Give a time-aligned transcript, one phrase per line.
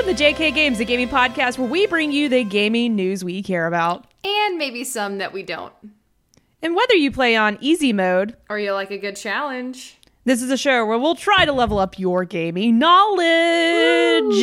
[0.00, 3.42] Welcome to JK Games, the gaming podcast where we bring you the gaming news we
[3.42, 4.06] care about.
[4.24, 5.74] And maybe some that we don't.
[6.62, 9.98] And whether you play on easy mode, Or you like a good challenge.
[10.24, 14.42] this is a show where we'll try to level up your gaming knowledge.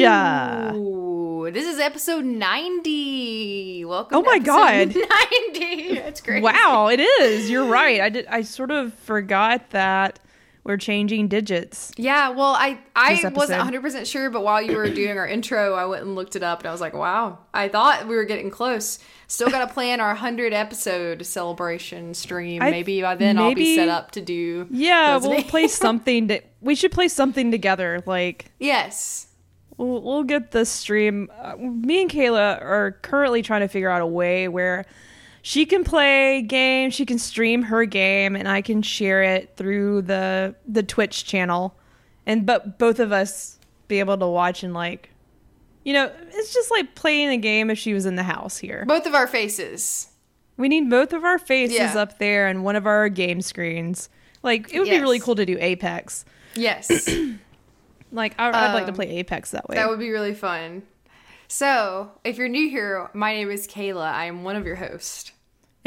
[0.75, 3.83] Ooh, this is episode 90.
[3.85, 4.95] Welcome Oh to my God.
[5.41, 5.95] 90.
[5.95, 6.43] That's great.
[6.43, 7.49] wow, it is.
[7.49, 7.99] You're right.
[7.99, 8.27] I did.
[8.27, 10.19] I sort of forgot that
[10.67, 11.91] we're changing digits.
[11.97, 15.85] Yeah, well, I, I wasn't 100% sure, but while you were doing our intro, I
[15.85, 18.51] went and looked it up and I was like, wow, I thought we were getting
[18.51, 18.99] close.
[19.27, 22.61] Still got to plan our 100 episode celebration stream.
[22.61, 24.67] I- maybe by then I'll be set up to do.
[24.69, 26.27] Yeah, we'll play something.
[26.27, 28.03] To, we should play something together.
[28.05, 29.27] Like Yes.
[29.77, 31.29] we'll, we'll get the stream.
[31.41, 34.85] Uh, me and Kayla are currently trying to figure out a way where
[35.47, 40.01] she can play games, she can stream her game, and I can share it through
[40.01, 41.73] the the Twitch channel,
[42.25, 45.09] and but both of us be able to watch and like,
[45.85, 48.83] you know, it's just like playing a game if she was in the house here.
[48.85, 50.09] Both of our faces.
[50.57, 51.97] We need both of our faces Yeah.
[51.97, 54.09] up there and one of our game screens.
[54.43, 56.25] Like it would be really cool to do Apex.
[56.55, 57.09] Yes.
[58.09, 59.75] Like I, I'd like to Um, play Apex that way.
[59.75, 60.83] That would be really fun.
[61.49, 64.05] So, if you're new here, my name is Kayla.
[64.05, 65.33] I am one of your hosts.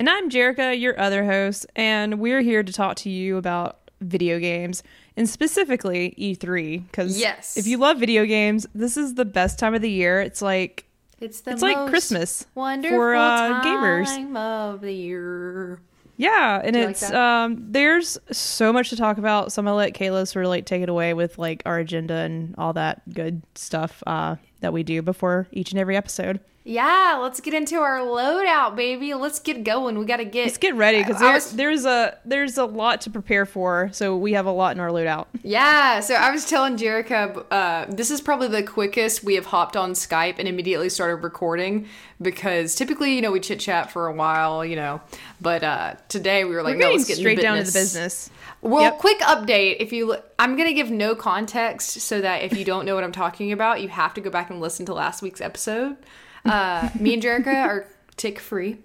[0.00, 4.38] And I'm Jerica, your other host, and we're here to talk to you about video
[4.38, 4.82] games
[5.14, 7.58] and specifically E3 because Yes.
[7.58, 10.22] if you love video games, this is the best time of the year.
[10.22, 10.86] It's like
[11.20, 14.36] It's the it's like Christmas wonderful for uh, time gamers.
[14.72, 15.82] of the year.
[16.16, 19.52] Yeah, and you like it's um there's so much to talk about.
[19.52, 22.14] So I'm gonna let Kayla sort of like take it away with like our agenda
[22.14, 26.40] and all that good stuff uh that we do before each and every episode.
[26.62, 29.14] Yeah, let's get into our loadout, baby.
[29.14, 29.98] Let's get going.
[29.98, 30.44] We got to get.
[30.44, 33.88] Let's get ready because I- I there, there's a there's a lot to prepare for.
[33.92, 35.26] So we have a lot in our loadout.
[35.42, 39.74] Yeah, so I was telling Jerica, uh, this is probably the quickest we have hopped
[39.74, 41.88] on Skype and immediately started recording
[42.20, 45.00] because typically, you know, we chit chat for a while, you know,
[45.40, 48.28] but uh, today we were like, We're no, let's get straight down to the business.
[48.60, 48.98] Well, Yep.
[48.98, 49.76] quick update.
[49.80, 53.02] If you, look, I'm gonna give no context so that if you don't know what
[53.02, 55.96] I'm talking about, you have to go back and listen to last week's episode.
[56.44, 57.86] Uh, me and Jerica are
[58.16, 58.78] tick free.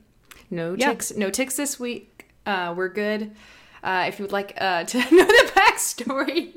[0.50, 0.90] No Yeah.
[0.90, 1.16] ticks.
[1.16, 2.28] No ticks this week.
[2.46, 3.32] Uh, we're good.
[3.84, 6.54] Uh, if you would like uh, to know the backstory,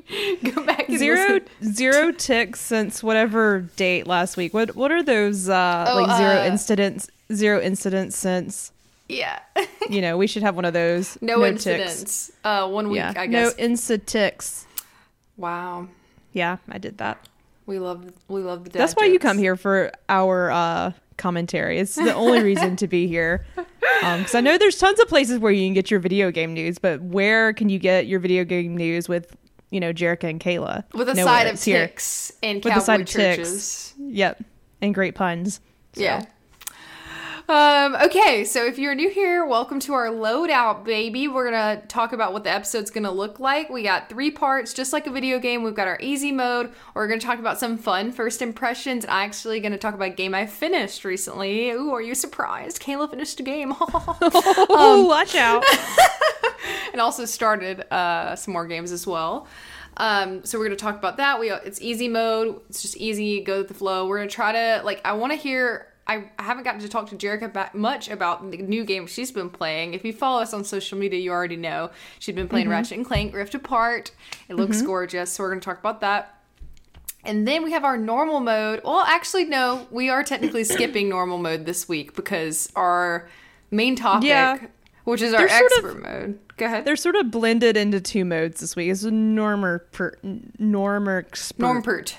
[0.53, 1.73] go back and Zero listen.
[1.73, 4.53] zero ticks since whatever date last week.
[4.53, 8.71] What what are those uh Oh, like zero uh, incidents zero incidents since
[9.07, 9.39] Yeah.
[9.89, 11.17] you know, we should have one of those.
[11.21, 11.65] no, ticks.
[11.67, 12.31] incidents.
[12.43, 13.13] Uh, one week, Yeah.
[13.15, 13.55] I No guess.
[13.55, 14.65] insta ticks.
[15.37, 15.87] wow.
[16.33, 17.27] Yeah, I did that.
[17.69, 18.71] We love we love the.
[18.79, 21.77] That's why you come here for our uh commentary.
[21.77, 23.45] It's the only reason to be here.
[24.03, 26.53] Um, because I know there's tons of places where you can get your video game
[26.55, 29.35] news, but where can you get your video game news with,
[29.69, 30.83] you know, Jerica and Kayla?
[30.93, 31.25] with a Nowhere.
[31.25, 31.85] side of It's here.
[31.87, 33.47] ticks and With cowboy a side of churches.
[33.47, 33.93] ticks.
[33.99, 34.43] Yep.
[34.81, 35.59] And great puns.
[35.93, 36.01] So.
[36.01, 36.25] Yeah.
[37.49, 41.27] Um, okay, so if you're new here, welcome to our loadout, baby.
[41.27, 43.71] We're gonna talk about what the episode's gonna look like.
[43.71, 45.63] We got three parts, just like a video game.
[45.63, 46.71] We've got our easy mode.
[46.93, 49.03] We're gonna talk about some fun first impressions.
[49.03, 51.71] And I'm actually gonna talk about a game I finished recently.
[51.71, 52.83] Ooh, are you surprised?
[52.83, 53.73] Kayla finished a game.
[53.81, 55.65] Oh, watch out.
[56.91, 59.47] and also started uh, some more games as well.
[59.97, 61.39] Um, so we're gonna talk about that.
[61.39, 62.61] We it's easy mode.
[62.69, 64.07] It's just easy, go with the flow.
[64.07, 65.01] We're gonna try to like.
[65.03, 65.87] I want to hear.
[66.09, 69.93] I, haven't gotten to talk to Jerica much about the new game she's been playing.
[69.93, 72.71] If you follow us on social media, you already know she's been playing mm-hmm.
[72.71, 74.11] Ratchet and Clank Rift Apart.
[74.49, 74.87] It looks mm-hmm.
[74.87, 76.41] gorgeous, so we're gonna talk about that.
[77.23, 78.81] And then we have our normal mode.
[78.83, 83.29] Well, actually, no, we are technically skipping normal mode this week because our
[83.69, 84.57] main topic, Yeah.
[85.03, 86.39] which is our They're sort of- expert mode.
[86.57, 86.85] Go ahead.
[86.85, 88.89] They're sort of blended into two modes this week.
[88.89, 91.23] It's a normer per normer
[91.57, 92.15] Normpert.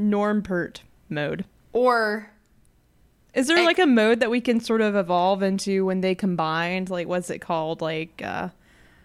[0.00, 0.80] normpert
[1.10, 1.44] mode.
[1.74, 2.30] Or
[3.36, 6.90] Is there like a mode that we can sort of evolve into when they combined?
[6.90, 7.80] Like, what's it called?
[7.80, 8.48] Like, uh,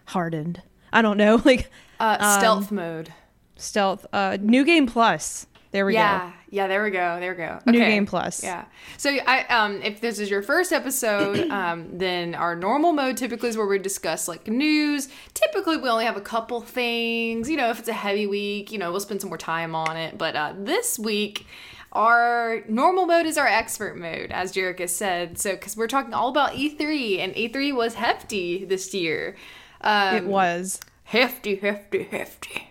[0.06, 0.62] hardened.
[0.92, 1.36] I don't know.
[1.44, 1.70] Like,
[2.00, 3.12] uh, Um, stealth mode.
[3.56, 4.06] stealth.
[4.12, 5.46] Uh, new game plus.
[5.70, 6.24] There we Yeah, go.
[6.24, 6.32] yeah.
[6.50, 7.18] Yeah, there we go.
[7.18, 7.58] There we go.
[7.64, 8.42] New game plus.
[8.44, 8.66] Yeah.
[8.98, 13.48] So I um if this is your first episode, um then our normal mode typically
[13.48, 15.08] is where we discuss like news.
[15.32, 17.48] Typically we only have a couple things.
[17.48, 19.96] You know, if it's a heavy week, you know, we'll spend some more time on
[19.96, 20.18] it.
[20.18, 21.46] But uh this week
[21.92, 25.38] our normal mode is our expert mode, as Jerica said.
[25.38, 29.36] So, because we're talking all about E3, and E3 was hefty this year.
[29.82, 30.80] Um, It was.
[31.04, 32.70] hefty, hefty, hefty.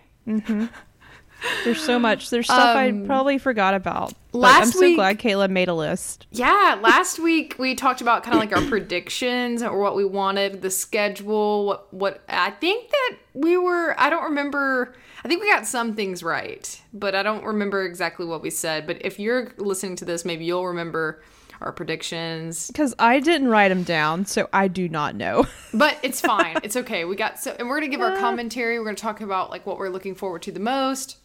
[1.64, 2.30] There's so much.
[2.30, 4.12] There's stuff I Um, probably forgot about.
[4.32, 6.26] But I'm so week- glad Kayla made a list.
[6.30, 10.62] Yeah, last week we talked about kind of like our predictions or what we wanted,
[10.62, 15.48] the schedule, what what I think that we were I don't remember I think we
[15.48, 18.86] got some things right, but I don't remember exactly what we said.
[18.86, 21.22] But if you're listening to this, maybe you'll remember
[21.60, 22.66] our predictions.
[22.66, 25.46] Because I didn't write them down, so I do not know.
[25.74, 26.58] But it's fine.
[26.62, 27.06] it's okay.
[27.06, 28.78] We got so and we're gonna give our commentary.
[28.78, 31.16] We're gonna talk about like what we're looking forward to the most.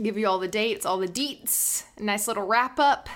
[0.00, 3.08] Give you all the dates, all the deets, nice little wrap up.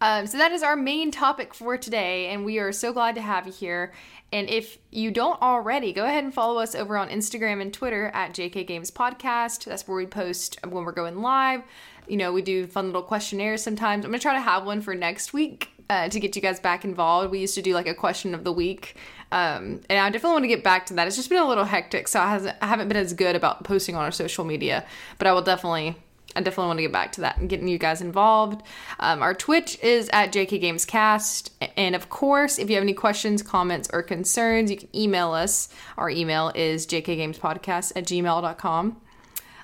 [0.00, 3.22] Um, so that is our main topic for today, and we are so glad to
[3.22, 3.92] have you here.
[4.32, 8.10] And if you don't already, go ahead and follow us over on Instagram and Twitter
[8.12, 9.64] at JK Games Podcast.
[9.64, 11.62] That's where we post when we're going live.
[12.06, 14.04] You know, we do fun little questionnaires sometimes.
[14.04, 16.84] I'm gonna try to have one for next week uh, to get you guys back
[16.84, 17.30] involved.
[17.30, 18.96] We used to do like a question of the week,
[19.32, 21.06] um, and I definitely want to get back to that.
[21.06, 23.64] It's just been a little hectic, so I, hasn't, I haven't been as good about
[23.64, 24.84] posting on our social media,
[25.18, 25.96] but I will definitely
[26.36, 28.62] I definitely want to get back to that and getting you guys involved.
[29.00, 31.52] Um, our Twitch is at JK Games Cast.
[31.76, 35.68] And of course, if you have any questions, comments, or concerns, you can email us.
[35.96, 39.00] Our email is jkgamespodcast at gmail.com.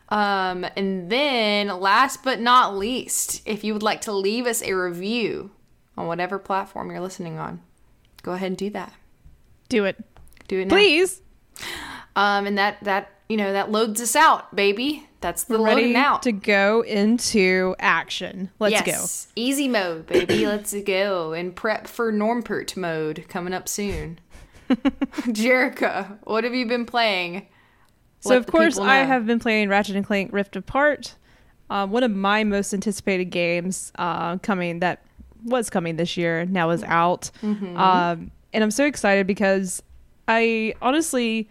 [0.09, 4.73] Um, and then, last but not least, if you would like to leave us a
[4.73, 5.51] review
[5.97, 7.61] on whatever platform you're listening on,
[8.23, 8.93] go ahead and do that.
[9.69, 9.97] do it.
[10.49, 10.77] Do it now.
[10.77, 11.23] Please.
[12.17, 15.07] Um, and that, that, you know, that loads us out, baby.
[15.25, 16.23] That's the Ready loading out.
[16.25, 18.51] to go into action.
[18.59, 19.07] Let's go.
[19.37, 20.45] Easy mode, baby.
[20.47, 21.33] Let's go.
[21.33, 24.19] And prep for Normpert mode coming up soon.
[24.69, 27.47] Jerica, what have you been playing?
[28.21, 31.15] So Let of course I have been playing Ratchet and Clank Rift Apart,
[31.71, 35.05] um, one of my most anticipated games uh, coming that
[35.43, 37.77] was coming this year now is out, Mm-hmm.
[37.79, 39.83] um, and I'm so excited because
[40.29, 41.49] I honestly,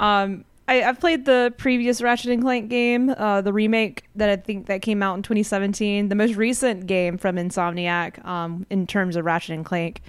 [0.00, 4.36] um, I, I've played the previous Ratchet and Clank game, uh, the remake that I
[4.36, 9.16] think that came out in 2017, the most recent game from Insomniac um, in terms
[9.16, 10.00] of Ratchet and Clank.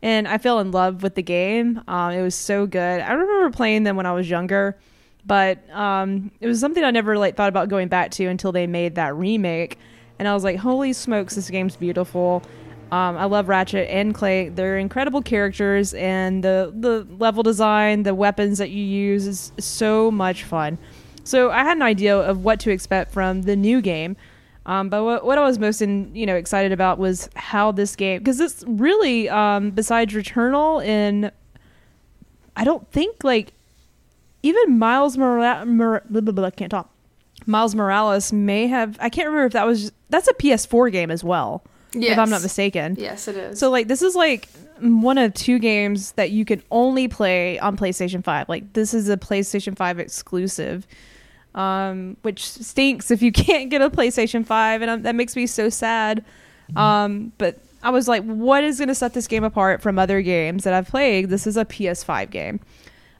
[0.00, 1.82] And I fell in love with the game.
[1.88, 3.00] Um, it was so good.
[3.00, 4.78] I remember playing them when I was younger,
[5.26, 8.66] but um, it was something I never like thought about going back to until they
[8.66, 9.78] made that remake.
[10.18, 12.42] And I was like, "Holy smokes, this game's beautiful!"
[12.90, 14.56] Um, I love Ratchet and Clank.
[14.56, 20.10] They're incredible characters, and the the level design, the weapons that you use is so
[20.10, 20.78] much fun.
[21.24, 24.16] So I had an idea of what to expect from the new game.
[24.64, 27.96] Um, but what, what I was most in, you know excited about was how this
[27.96, 31.30] game because it's really um, besides Returnal and
[32.56, 33.52] I don't think like
[34.42, 36.90] even Miles Morales Mor- blah, blah, blah, can't talk.
[37.46, 41.22] Miles Morales may have I can't remember if that was that's a PS4 game as
[41.22, 41.62] well
[41.94, 42.96] if I'm not mistaken.
[42.98, 43.58] Yes, it is.
[43.58, 44.48] So like this is like
[44.80, 48.48] one of two games that you can only play on PlayStation 5.
[48.48, 50.86] Like this is a PlayStation 5 exclusive.
[51.54, 55.46] Um which stinks if you can't get a PlayStation 5 and um, that makes me
[55.46, 56.24] so sad.
[56.76, 60.20] Um but I was like what is going to set this game apart from other
[60.20, 61.30] games that I've played?
[61.30, 62.60] This is a PS5 game.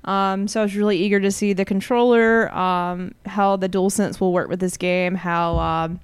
[0.04, 4.32] Um, so I was really eager to see the controller, um, how the DualSense will
[4.32, 6.00] work with this game, how um,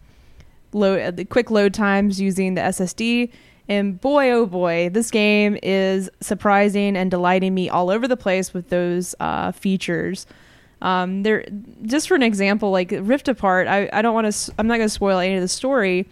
[0.75, 3.31] load the quick load times using the SSD.
[3.69, 8.53] And boy, oh boy, this game is surprising and delighting me all over the place
[8.53, 10.27] with those uh, features.
[10.82, 11.46] Um, there,
[11.82, 14.55] just for an example, like Rift Apart, I, I don't want to.
[14.58, 16.06] I'm not going to spoil any of the story.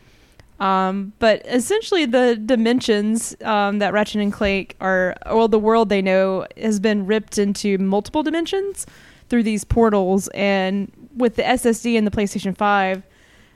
[0.60, 6.00] Um, but essentially, the dimensions um, that Ratchet and Clank are, well, the world they
[6.00, 8.86] know has been ripped into multiple dimensions
[9.28, 10.28] through these portals.
[10.28, 13.02] And with the SSD and the PlayStation 5,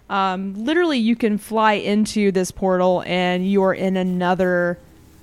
[0.08, 4.78] um, literally you can fly into this portal and you're in another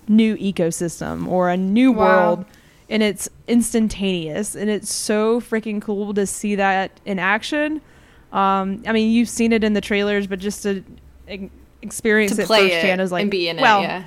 [0.07, 2.05] new ecosystem or a new Wow.
[2.05, 2.45] world.
[2.89, 4.55] And it's instantaneous.
[4.55, 7.81] And it's so freaking cool to see that in action.
[8.31, 10.83] Um, I mean, you've seen it in the trailers, but just to
[11.29, 11.49] e-
[11.81, 13.83] experience to it firsthand it is like, and be in well, it.
[13.83, 14.03] Yeah.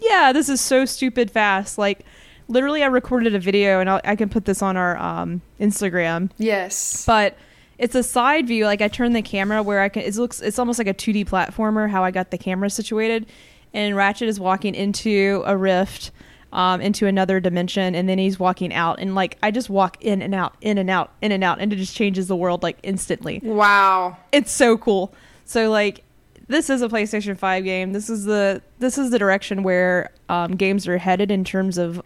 [0.00, 1.78] yeah, this is so stupid fast.
[1.78, 2.04] Like,
[2.48, 6.30] literally, I recorded a video, and I'll, I can put this on our um, Instagram.
[6.38, 7.04] Yes.
[7.06, 7.36] But
[7.78, 8.64] it's a side view.
[8.66, 10.02] Like, I turn the camera where I can.
[10.02, 10.40] It looks.
[10.40, 11.88] It's almost like a 2D platformer.
[11.90, 13.26] How I got the camera situated,
[13.74, 16.10] and Ratchet is walking into a rift.
[16.54, 20.20] Um, into another dimension and then he's walking out and like i just walk in
[20.20, 22.76] and out in and out in and out and it just changes the world like
[22.82, 24.18] instantly Wow.
[24.32, 25.14] it's so cool.
[25.46, 26.04] So like
[26.48, 27.94] this is a PlayStation 5 game.
[27.94, 32.02] This is the this is the direction where um, games are headed in terms of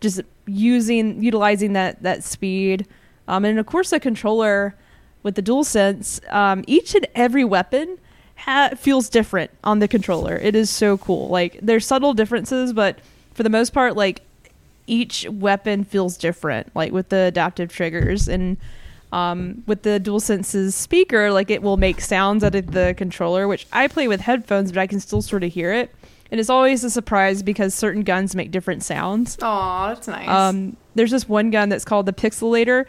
[0.00, 2.88] just using utilizing that that speed.
[3.28, 4.74] Um, and of course the controller
[5.26, 7.98] with the DualSense, um, each and every weapon
[8.36, 10.36] ha- feels different on the controller.
[10.36, 11.28] It is so cool.
[11.28, 13.00] Like there's subtle differences, but
[13.34, 14.22] for the most part, like
[14.86, 18.56] each weapon feels different, like with the adaptive triggers and
[19.12, 23.66] Um, with the DualSense's speaker, like it will make sounds out of the controller, which
[23.72, 25.94] I play with headphones, but I can still sort of hear it.
[26.30, 29.38] And it's always a surprise because certain guns make different sounds.
[29.40, 30.28] Aw, that's nice.
[30.28, 32.84] Um, there's this one gun that's called the Pixelator,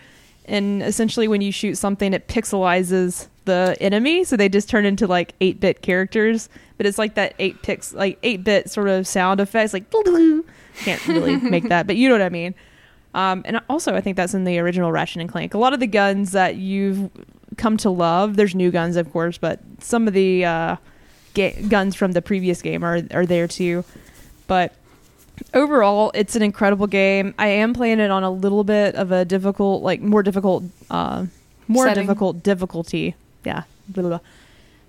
[0.48, 5.08] and essentially when you shoot something, it pixelizes the enemy, so they just turn into
[5.08, 6.50] like 8-bit characters.
[6.78, 9.90] But it's like that 8 pix like 8-bit sort of sound effects, like
[10.84, 12.56] can't really make that, but you know what I mean.
[13.14, 15.54] Um, and also, I think that's in the original Ratchet and Clank.
[15.54, 17.10] A lot of the guns that you've
[17.58, 20.76] come to love, there's new guns, of course, but some of the uh,
[21.34, 23.84] ga- guns from the previous game are are there too.
[24.46, 24.76] But
[25.54, 27.34] overall, it's an incredible game.
[27.38, 31.26] I am playing it on a little bit of a difficult, like more difficult, uh,
[31.68, 32.04] more Setting.
[32.06, 33.16] difficult difficulty.
[33.44, 33.64] Yeah.
[33.90, 34.20] Blah, blah, blah.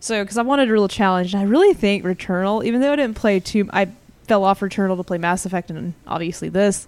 [0.01, 2.97] So, because I wanted a real challenge, and I really think Returnal, even though I
[2.97, 3.89] didn't play too, I
[4.29, 6.87] fell off Returnal to play Mass Effect, and obviously this.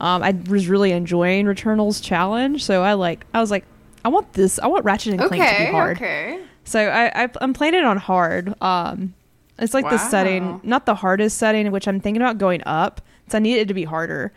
[0.00, 3.64] Um, I was really enjoying Returnal's challenge, so I like, I was like,
[4.04, 5.96] I want this, I want Ratchet and Clank to be hard.
[5.96, 6.40] okay.
[6.64, 8.54] So I, I I'm playing it on hard.
[8.62, 9.14] Um,
[9.58, 10.08] it's like the Wow.
[10.10, 13.00] setting, not the hardest setting, which I'm thinking about going up.
[13.28, 14.32] So I need it to be harder.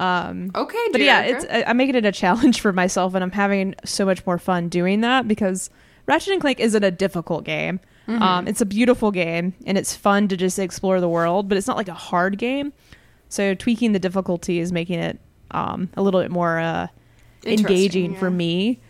[0.00, 1.30] Um, Okay, but yeah, Jerica.
[1.34, 4.38] it's I- I'm making it a challenge for myself, and I'm having so much more
[4.38, 5.70] fun doing that because
[6.06, 7.80] Ratchet and Clank isn't a difficult game.
[8.08, 8.22] Mm-hmm.
[8.22, 11.68] Um, it's a beautiful game, and it's fun to just explore the world, but it's
[11.68, 12.72] not like a hard game.
[13.28, 15.20] So tweaking the difficulty is making it
[15.52, 16.88] um, a little bit more uh,
[17.44, 18.18] Interesting, engaging yeah.
[18.18, 18.80] for me.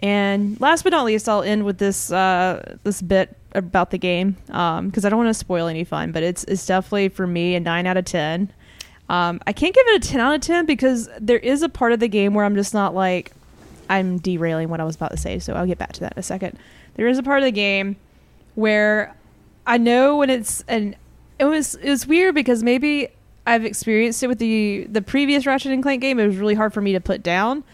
[0.00, 4.36] And last but not least, I'll end with this uh, this bit about the game
[4.46, 7.60] because I don't want to spoil any fun, but it's it's definitely for me a
[7.60, 8.52] nine out of ten.
[9.08, 11.92] Um, I can't give it a ten out of ten because there is a part
[11.92, 13.32] of the game where I'm just not like
[13.88, 16.20] I'm derailing what I was about to say, so I'll get back to that in
[16.20, 16.58] a second.
[16.94, 17.96] There is a part of the game
[18.54, 19.14] where
[19.66, 20.94] I know when it's and
[21.38, 23.08] it was it was weird because maybe
[23.46, 26.20] I've experienced it with the the previous Ratchet and Clank game.
[26.20, 27.64] It was really hard for me to put down.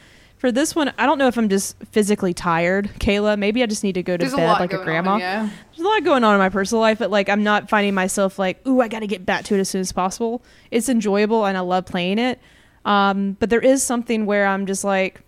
[0.44, 3.38] For this one, I don't know if I'm just physically tired, Kayla.
[3.38, 5.12] Maybe I just need to go to There's bed lot like a grandma.
[5.12, 5.48] on, yeah.
[5.70, 8.38] There's a lot going on in my personal life, but like I'm not finding myself
[8.38, 10.42] like, ooh, I got to get back to it as soon as possible.
[10.70, 12.38] It's enjoyable and I love playing it.
[12.84, 15.22] Um, but there is something where I'm just like,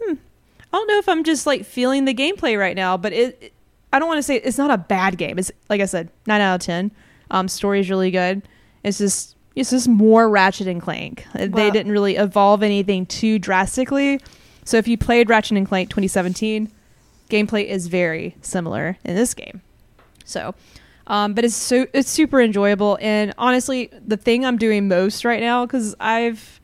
[0.00, 3.38] hmm, I don't know if I'm just like feeling the gameplay right now, but it,
[3.42, 3.52] it-
[3.92, 5.36] I don't want to say it's not a bad game.
[5.40, 6.92] It's like I said, nine out of ten.
[7.32, 8.42] Um, is really good.
[8.84, 11.26] It's just it's just more Ratchet and Clank.
[11.34, 14.20] Uh, They didn't really evolve anything too drastically.
[14.64, 16.70] So if you played Ratchet and Clank 2017,
[17.30, 19.60] gameplay is very similar in this game.
[20.24, 20.54] So,
[21.06, 22.98] um, but it's so it's super enjoyable.
[23.00, 26.60] And honestly, the thing I'm doing most right now because I've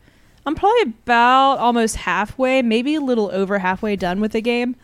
[0.46, 4.76] I'm probably about almost halfway, maybe a little over halfway done with the game.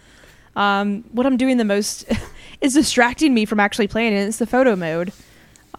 [0.56, 2.06] Um, what I'm doing the most
[2.60, 4.26] is distracting me from actually playing it.
[4.26, 5.12] It's the photo mode.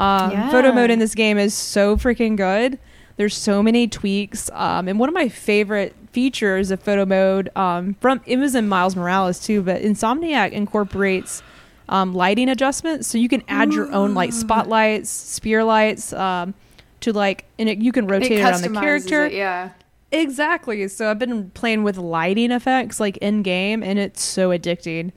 [0.02, 2.80] Um, Photo mode in this game is so freaking good.
[3.18, 7.94] There's so many tweaks, um, and one of my favorite features of photo mode um,
[8.02, 11.44] from it was in Miles Morales too, but Insomniac incorporates
[11.88, 16.56] um, lighting adjustments, so you can add your own like spotlights, spear lights um,
[17.02, 19.26] to like, and it, you can rotate it, around the character.
[19.26, 19.72] it, yeah.
[20.12, 20.88] Exactly.
[20.88, 25.12] So I've been playing with lighting effects like in game, and it's so addicting.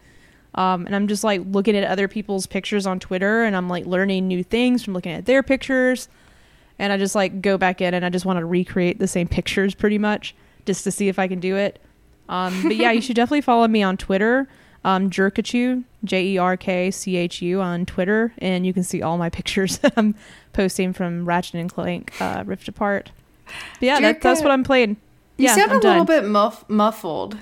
[0.57, 3.87] Um, and I'm just like looking at other people's pictures on Twitter, and I'm like
[3.87, 6.09] learning new things from looking at their pictures.
[6.79, 9.29] And I just like go back in, and I just want to recreate the same
[9.29, 10.35] pictures pretty much,
[10.67, 11.81] just to see if I can do it.
[12.29, 14.49] Um, but yeah, you should definitely follow me on Twitter,
[14.85, 19.03] um, Jerkachu, J E R K C H U on Twitter, and you can see
[19.03, 20.15] all my pictures that I'm
[20.53, 23.11] posting from Ratchet and Clank uh, Rift Apart.
[23.47, 24.97] But yeah, that, that's what I'm playing.
[25.37, 26.23] You yeah, sound I'm a little done.
[26.23, 27.37] bit muff- muffled.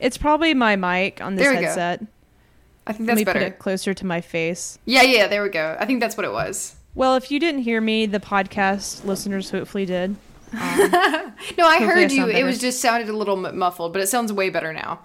[0.00, 1.66] It's probably my mic on this There we go.
[1.66, 2.04] headset.
[2.86, 3.38] I think Let that's me better.
[3.40, 4.78] put it closer to my face.
[4.86, 5.76] Yeah, yeah, there we go.
[5.78, 6.76] I think that's what it was.
[6.94, 10.16] Well, if you didn't hear me, the podcast listeners hopefully did.
[10.52, 12.16] Um, No, I Hopefully I heard you.
[12.18, 15.00] sound It was just sounded a little m- muffled, but it sounds way better now.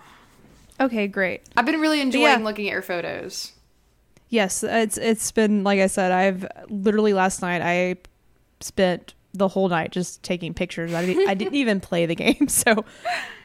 [0.80, 1.42] okay, great.
[1.56, 2.38] I've been really enjoying yeah.
[2.38, 3.52] looking at your photos.
[4.30, 6.12] Yes, it's it's been like I said.
[6.12, 7.98] I've literally last night I
[8.60, 10.94] spent the whole night just taking pictures.
[10.94, 12.84] I didn't, I didn't even play the game, so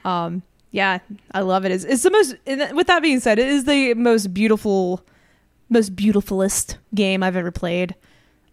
[0.05, 0.99] um, yeah,
[1.33, 1.73] I love it.
[1.73, 2.35] It's, it's the most.
[2.75, 5.05] With that being said, it is the most beautiful,
[5.69, 7.95] most beautifulest game I've ever played.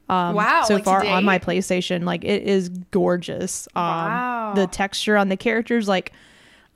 [0.09, 1.37] Um, Wow, So like far to on my?
[1.37, 3.67] PlayStation, like it is gorgeous.
[3.75, 4.53] Um, Wow.
[4.55, 6.13] The texture on the characters, like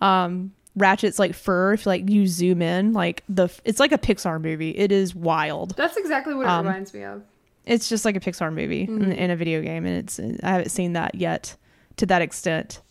[0.02, 1.74] um, Ratchet's like fur.
[1.74, 4.72] If like you zoom in, like the it's like a Pixar movie.
[4.72, 7.24] It is wild That's exactly what it Um, reminds me of.
[7.66, 9.04] it's just like a Pixar movie Mm-hmm.
[9.04, 11.56] in, in a video game, and it's I haven't seen that yet
[11.98, 12.82] to that extent.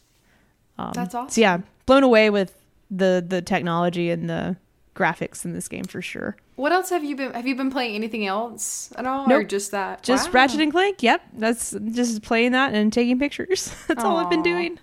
[0.78, 1.64] Um, That's So yeah, awesome.
[1.90, 2.54] Blown away with
[2.88, 4.56] the the technology and the
[4.94, 6.36] graphics in this game for sure.
[6.54, 7.32] What else have you been?
[7.32, 10.04] Have you been playing anything else at all, or just that?
[10.04, 10.34] Just Wow.
[10.34, 11.02] Ratchet and Clank.
[11.02, 13.74] Yep, that's just playing that and taking pictures.
[13.88, 14.78] that's all I've been doing.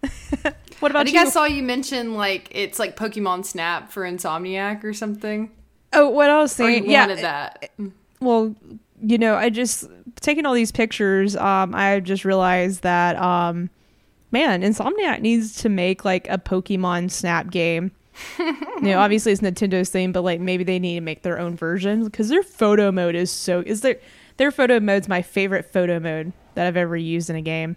[0.80, 1.22] what about I think you?
[1.22, 5.50] I saw you mention like it's like Pokemon Snap for Insomniac or something.
[5.94, 7.06] oh, what I was saying, yeah.
[7.06, 7.70] wanted that.
[8.20, 8.54] Well,
[9.00, 11.36] you know, I just taking all these pictures.
[11.36, 13.70] Um, I just realized that, um,
[14.30, 17.92] man, Insomniac needs to make like a Pokemon Snap game.
[18.38, 21.56] you know, obviously it's Nintendo's thing, but like maybe they need to make their own
[21.56, 23.96] version because their photo mode is so is their
[24.36, 27.76] their photo mode's my favorite photo mode that I've ever used in a game.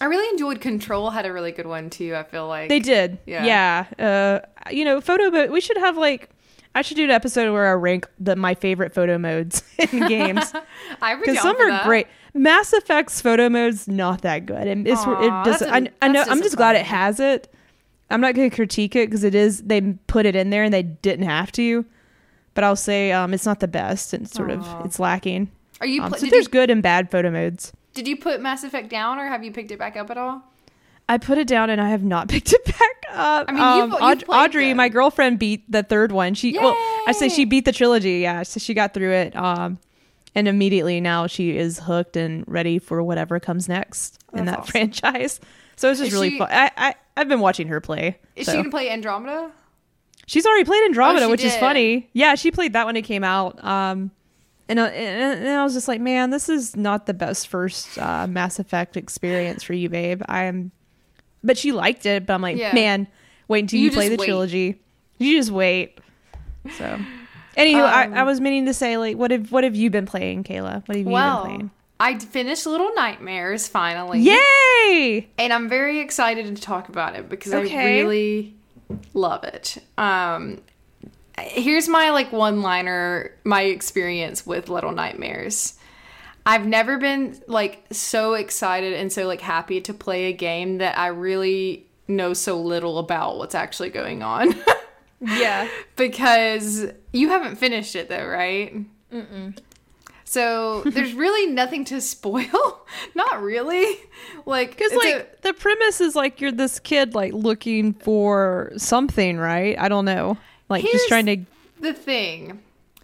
[0.00, 2.14] I really enjoyed Control had a really good one too.
[2.14, 3.18] I feel like They did.
[3.26, 3.86] Yeah.
[3.98, 4.42] Yeah.
[4.64, 5.50] Uh, you know, photo mode.
[5.50, 6.30] We should have like,
[6.74, 10.52] I should do an episode where I rank the my favorite photo modes in games
[11.02, 12.06] I because some are great.
[12.34, 15.62] Mass Effect's photo mode's not that good, and it's Aw, it does.
[15.62, 16.24] I, I know.
[16.26, 17.52] I'm just glad it has it.
[18.10, 19.62] I'm not going to critique it because it is.
[19.62, 21.84] They put it in there and they didn't have to.
[22.54, 24.12] But I'll say um, it's not the best.
[24.12, 24.54] and sort Aw.
[24.80, 25.50] of it's lacking.
[25.80, 26.02] Are you?
[26.02, 27.72] Um, pl- so there's you good and bad photo modes.
[27.94, 30.42] did you put Mass Effect down, or have you picked it back up at all?
[31.08, 33.46] I put it down and I have not picked it back up.
[33.48, 34.76] I mean, um, you've- you've Aud- Audrey, them.
[34.78, 36.32] my girlfriend, beat the third one.
[36.34, 36.74] She well,
[37.06, 38.20] I say she beat the trilogy.
[38.20, 39.36] Yeah, so she got through it.
[39.36, 39.78] Um,
[40.34, 44.70] and immediately now she is hooked and ready for whatever comes next in that awesome.
[44.70, 45.40] franchise.
[45.74, 46.48] So it's just Is really she- fun.
[46.52, 48.18] I, I I've been watching her play.
[48.36, 48.52] Is so.
[48.52, 49.50] she gonna play Andromeda?
[50.26, 52.08] She's already played Andromeda, Oh, which is funny.
[52.12, 53.62] Yeah, she played that when it came out.
[53.64, 54.10] Um,
[54.68, 57.98] and, uh, and, and I was just like, man, this is not the best first
[57.98, 60.22] uh, Mass Effect experience for you, babe.
[60.28, 60.70] I am,
[61.42, 62.26] but she liked it.
[62.26, 62.74] But I'm like, Yeah.
[62.74, 63.08] man,
[63.48, 64.26] wait until You you, play the wait.
[64.26, 64.80] trilogy.
[65.18, 65.98] You just wait.
[66.78, 67.00] So,
[67.56, 70.06] anywho, Um, I, I was meaning to say, like, what have what have you been
[70.06, 70.86] playing, Kayla?
[70.86, 71.70] What have you well, been playing?
[72.00, 74.20] I finished Little Nightmares finally.
[74.20, 75.28] Yay!
[75.38, 78.54] and I'm very excited to talk about it because I really
[79.14, 79.78] love it.
[79.96, 80.60] Um,
[81.38, 85.78] here's my like one liner, my experience with Little Nightmares.
[86.44, 90.98] I've never been like so excited and so like happy to play a game that
[90.98, 94.54] I really know so little about what's actually going on.
[95.22, 95.68] Yeah.
[95.96, 98.74] because you haven't finished it though, right?
[100.24, 102.86] So there's really nothing to spoil.
[103.14, 103.98] Not really.
[104.46, 109.36] Like Because like a- the premise is like you're this kid like looking for something,
[109.36, 109.78] right?
[109.78, 110.38] I don't know.
[110.68, 111.36] Like Here's- just trying to
[111.82, 112.60] the thing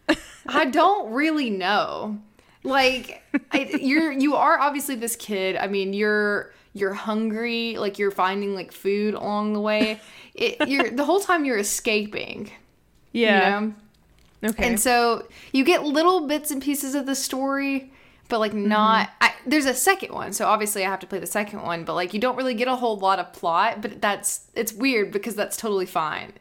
[0.46, 2.16] i don't really know
[2.62, 8.12] like I, you're you are obviously this kid i mean you're you're hungry like you're
[8.12, 10.00] finding like food along the way
[10.40, 12.50] it, you're the whole time you're escaping
[13.12, 13.60] Yeah.
[13.60, 13.74] you know?
[14.50, 14.68] Okay.
[14.68, 17.92] and so you get little bits and pieces of the story
[18.28, 18.68] but like Mm-hmm.
[18.68, 21.84] not I, there's a second one so obviously i have to play the second one
[21.84, 25.10] but like you don't really get a whole lot of plot but that's it's weird
[25.10, 26.32] because that's totally fine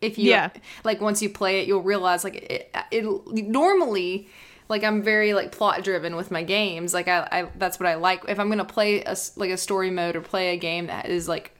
[0.00, 0.50] if you Yeah.
[0.82, 3.04] like once you play it you'll realize like it, it
[3.46, 4.28] normally
[4.68, 7.94] like i'm very like plot driven with my games like I, I that's what i
[7.94, 11.06] like if i'm gonna play a like a story mode or play a game that
[11.06, 11.54] is like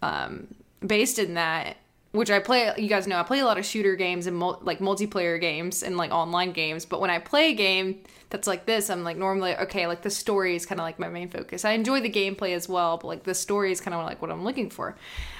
[0.00, 0.46] um
[0.86, 1.76] based in that
[2.12, 4.58] which i play you guys know i play a lot of shooter games and mul-
[4.62, 8.64] like multiplayer games and like online games but when i play a game that's like
[8.64, 11.64] this i'm like normally okay like the story is kind of like my main focus
[11.64, 14.30] i enjoy the gameplay as well but like the story is kind of like what
[14.30, 14.96] i'm looking for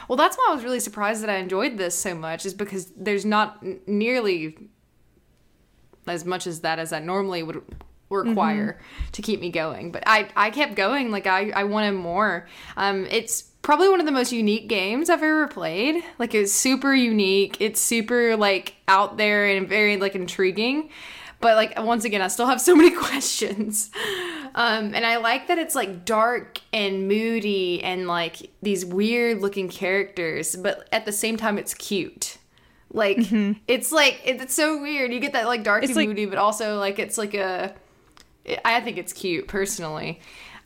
[0.09, 2.93] well that's why i was really surprised that i enjoyed this so much is because
[2.97, 4.69] there's not n- nearly
[6.09, 7.63] as much as that as I normally would
[8.11, 8.79] require
[9.13, 9.93] to keep me going.
[9.93, 11.11] But I, I kept going.
[11.11, 12.47] Like I, I wanted more.
[12.77, 16.03] Um, it's probably one of the most unique games I've ever played.
[16.19, 17.57] Like it's super unique.
[17.61, 20.91] It's super like out there and very like intriguing.
[21.41, 23.91] But like once again, I still have so many questions.
[24.55, 29.69] Um, and I like that it's like dark and moody and like these weird looking
[29.69, 32.39] characters, but at the same time, it's cute.
[32.93, 33.19] Like
[33.69, 35.13] it's like it's so weird.
[35.13, 37.75] You get that like dark It's and like- moody, but also like it's like a.
[38.65, 40.21] I think it's cute personally.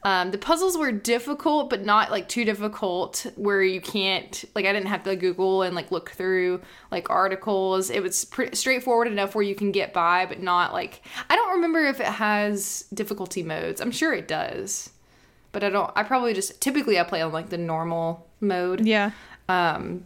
[0.05, 4.73] Um, the puzzles were difficult, but not like too difficult where you can't like I
[4.73, 6.61] didn't have to Google and like look through
[6.91, 7.89] like articles.
[7.89, 11.55] It was pretty straightforward enough where you can get by, but not like I don't
[11.55, 13.81] remember if it has difficulty modes.
[13.81, 14.91] I'm sure it does,
[15.53, 15.93] but I don't.
[15.95, 19.13] I probably just typically I play on like the normal mode yeah.
[19.49, 20.05] um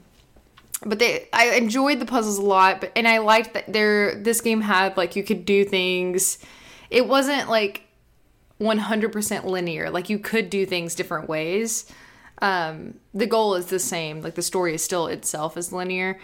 [0.84, 4.40] but they i enjoyed the puzzles a lot but and i liked that there this
[4.40, 6.38] game had like you could do things
[6.90, 7.85] it wasn't like
[8.60, 9.90] 100% linear.
[9.90, 11.86] Like you could do things different ways.
[12.42, 14.20] Um the goal is the same.
[14.20, 16.18] Like the story is still itself is linear.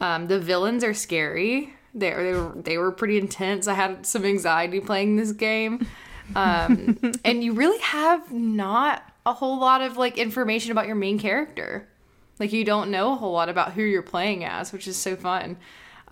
[0.00, 1.74] Um the villains are scary.
[1.94, 3.68] They, they were they were pretty intense.
[3.68, 5.86] I had some anxiety playing this game.
[6.34, 11.18] Um and you really have not a whole lot of like information about your main
[11.18, 11.88] character.
[12.38, 15.14] Like you don't know a whole lot about who you're playing as, which is so
[15.14, 15.56] fun.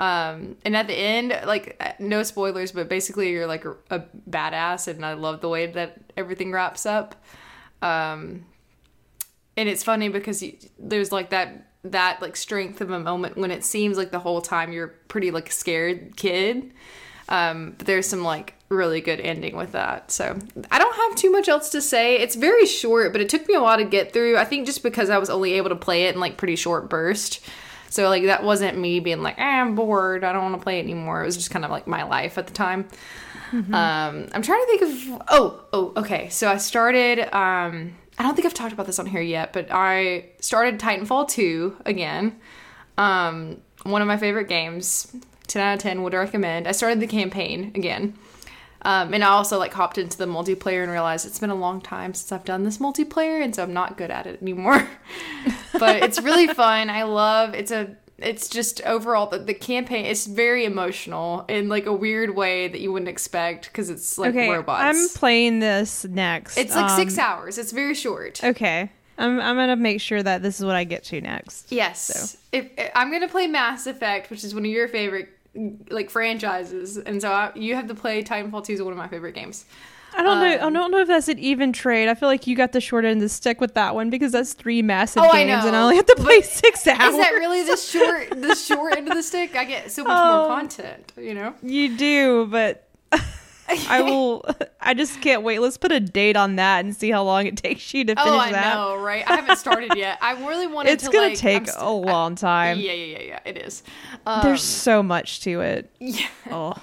[0.01, 4.89] Um, and at the end, like no spoilers, but basically you're like a, a badass,
[4.89, 7.15] and I love the way that everything wraps up.
[7.83, 8.47] Um,
[9.59, 13.51] and it's funny because you, there's like that that like strength of a moment when
[13.51, 16.73] it seems like the whole time you're pretty like scared kid.
[17.29, 20.11] Um, but there's some like really good ending with that.
[20.11, 20.39] So
[20.71, 22.17] I don't have too much else to say.
[22.19, 24.39] It's very short, but it took me a while to get through.
[24.39, 26.89] I think just because I was only able to play it in like pretty short
[26.89, 27.41] burst.
[27.91, 30.25] So like that wasn't me being like, ah, I'm bored.
[30.25, 31.23] I don't want to play it anymore.
[31.23, 32.89] It was just kind of like my life at the time.
[33.53, 35.23] Um, I'm trying to think of.
[35.29, 36.29] Oh, oh, okay.
[36.29, 37.19] So I started.
[37.37, 41.29] Um, I don't think I've talked about this on here yet, but I started Titanfall
[41.29, 42.39] 2 again.
[42.97, 45.15] Um, one of my favorite games.
[45.47, 46.69] 10 out of 10 would recommend.
[46.69, 48.15] I started the campaign again.
[48.83, 51.81] Um, and I also like hopped into the multiplayer and realized it's been a long
[51.81, 54.89] time since I've done this multiplayer, and so I'm not good at it anymore.
[55.79, 56.91] but it's really fun.
[56.91, 60.05] I love it's a it's just overall the, the campaign.
[60.05, 64.31] It's very emotional in like a weird way that you wouldn't expect because it's like
[64.31, 64.83] okay, robots.
[64.83, 66.57] I'm playing this next.
[66.59, 67.59] it's like six Um, hours.
[67.59, 68.43] It's very short.
[68.45, 68.91] Okay.
[69.19, 71.71] I'm I'm gonna make sure that this is what I get to next.
[71.73, 72.37] Yes.
[72.53, 76.97] If, if- I'm gonna play Mass Effect, which is one of your favorite like franchises,
[76.97, 79.65] and so I, you have to play Titanfall 2 is one of my favorite games.
[80.13, 80.47] I don't know.
[80.47, 82.09] I Um, don't know if that's an even trade.
[82.09, 84.33] I feel like you got the short end of the stick with that one because
[84.33, 87.15] that's three massive Oh, games, and I only have to play six hours.
[87.15, 89.55] Is that really the short the short end of the stick?
[89.55, 90.49] I get so much Oh.
[90.49, 91.55] more content, you know.
[91.63, 92.89] You do, but
[93.89, 94.45] I will.
[94.81, 95.61] I just can't wait.
[95.61, 98.25] Let's put a date on that and see how long it takes you to finish
[98.25, 98.33] that.
[98.35, 98.75] Oh, I that.
[98.75, 99.25] know, right?
[99.31, 100.19] I haven't started yet.
[100.21, 100.93] I really wanted to.
[100.95, 101.11] It's to.
[101.11, 102.79] gonna like, take st- a long time.
[102.79, 103.41] Yeah, yeah, yeah, yeah.
[103.45, 103.83] It is.
[104.27, 105.91] Um, There's so much to it.
[105.99, 106.27] yeah.
[106.51, 106.75] Oh,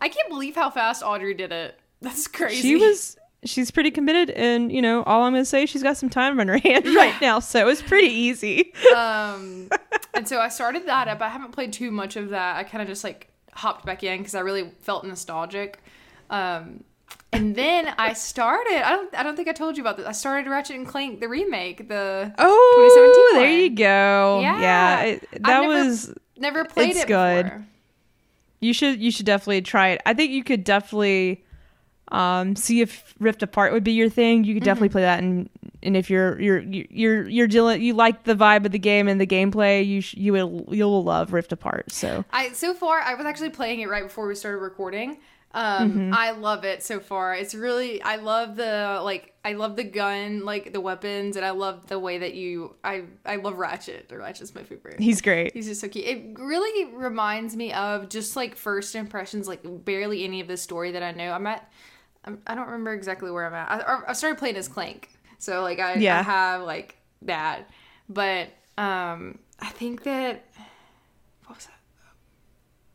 [0.00, 1.78] I can't believe how fast Audrey did it.
[2.02, 2.60] That's crazy.
[2.60, 3.16] she was.
[3.44, 6.48] She's pretty committed, and you know, all I'm gonna say, she's got some time on
[6.48, 8.72] her hands right now, so it's pretty easy.
[8.96, 9.68] um,
[10.12, 11.22] and so I started that up.
[11.22, 12.56] I haven't played too much of that.
[12.56, 15.80] I kind of just like hopped back in because I really felt nostalgic.
[16.30, 16.84] Um,
[17.32, 18.82] and then I started.
[18.86, 19.14] I don't.
[19.14, 20.06] I don't think I told you about this.
[20.06, 21.88] I started Ratchet and Clank the remake.
[21.88, 23.60] The Oh, 2017 there one.
[23.60, 24.40] you go.
[24.40, 24.60] Yeah.
[24.60, 26.14] Yeah, it, that never- was.
[26.38, 27.44] never played It's it good.
[27.44, 27.66] before.
[28.60, 29.00] You should.
[29.00, 30.00] You should definitely try it.
[30.06, 31.44] I think you could definitely
[32.10, 34.44] um see if Rift Apart would be your thing.
[34.44, 34.66] You could Mm-hmm.
[34.66, 35.48] definitely play that, and
[35.82, 39.20] and if you're you're you're you're dealing, you like the vibe of the game and
[39.20, 41.92] the gameplay, you sh- you will you'll love Rift Apart.
[41.92, 45.18] So I so far I was actually playing it right before we started recording.
[45.54, 46.14] Um, Mm-hmm.
[46.14, 47.34] I love it so far.
[47.34, 51.50] It's really I love the like I love the gun, like the weapons, and I
[51.50, 54.10] love the way that you I I love Ratchet.
[54.12, 55.00] Ratchet's my favorite.
[55.00, 55.54] he's great.
[55.54, 56.04] He's just so cute.
[56.04, 60.92] It really reminds me of just like first impressions, like barely any of the story
[60.92, 61.32] that I know.
[61.32, 61.72] I'm at,
[62.26, 63.70] I'm, I don't remember exactly where I'm at.
[63.70, 65.08] I, I started playing as Clank,
[65.38, 67.70] so like I, I have like that,
[68.10, 70.47] but um, I think that what was that?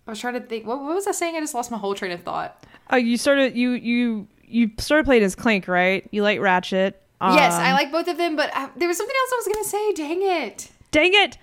[0.08, 0.66] I was trying to think.
[0.66, 1.36] What, what was I saying?
[1.36, 2.66] I just lost my whole train of thought.
[2.90, 6.08] Oh, you started you you you started playing as Clank, right?
[6.12, 7.02] You like Ratchet.
[7.22, 9.54] yes, I Um, like both of them, but I, there was something else I was
[9.54, 9.94] gonna say.
[9.94, 10.72] Dang it!
[10.92, 11.38] Dang it!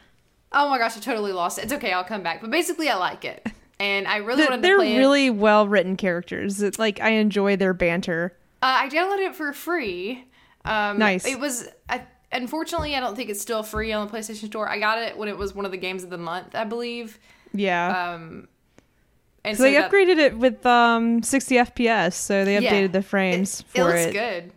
[0.52, 1.64] Oh my gosh, I totally lost it.
[1.64, 2.40] It's okay, I'll come back.
[2.40, 3.46] But basically, I like it,
[3.78, 6.60] and I really They're, wanted they're really well written characters.
[6.60, 8.36] It's like I enjoy their banter.
[8.62, 10.24] Uh, I downloaded it for free.
[10.66, 11.26] Um, Nice.
[11.26, 11.68] It was.
[11.88, 14.68] I, unfortunately, I don't think it's still free on the PlayStation Store.
[14.68, 17.18] I got it when it was one of the games of the month, I believe.
[17.52, 18.12] Yeah.
[18.14, 18.48] Um,
[19.44, 22.70] and so they that- upgraded it with um 60 FPS, so they Yeah.
[22.72, 24.12] updated the frames It, for looks it.
[24.12, 24.52] good.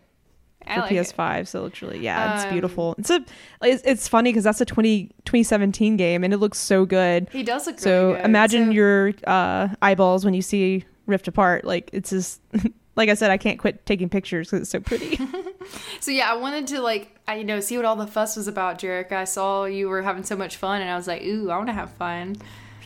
[0.65, 0.91] I for like.
[0.91, 1.47] PS5.
[1.49, 2.95] So literally, yeah, it's Um, beautiful.
[2.97, 3.25] It's a,
[3.61, 7.27] it's, it's funny because that's a 20, 2017 game and it looks so good.
[7.33, 11.65] He does look So really imagine So- your uh, eyeballs when you see Rift Apart.
[11.65, 12.39] Like it's just,
[12.95, 15.19] like I said, I can't quit taking pictures because it's so pretty.
[16.01, 18.49] So yeah, I wanted to like I you know see what all the fuss was
[18.49, 19.13] about, Jarek.
[19.13, 21.67] I saw you were having so much fun, and I was like, ooh, I want
[21.67, 22.35] to have fun.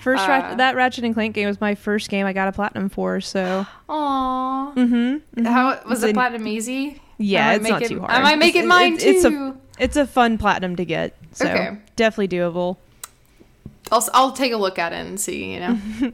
[0.01, 2.51] First, Uh, Rat- that Ratchet and Clank game was my first game I got a
[2.51, 3.19] platinum for.
[3.21, 4.75] So Aww.
[4.75, 7.01] mm-hmm, How was it platinum easy?
[7.17, 8.11] yeah, it's make not it- too hard.
[8.11, 11.15] I might make it It's- mine it's- it's a- It's a fun platinum to get.
[11.33, 11.77] So Okay.
[11.95, 12.77] definitely doable.
[13.91, 15.53] I'll I'll take a look at it and see.
[15.53, 15.77] You know.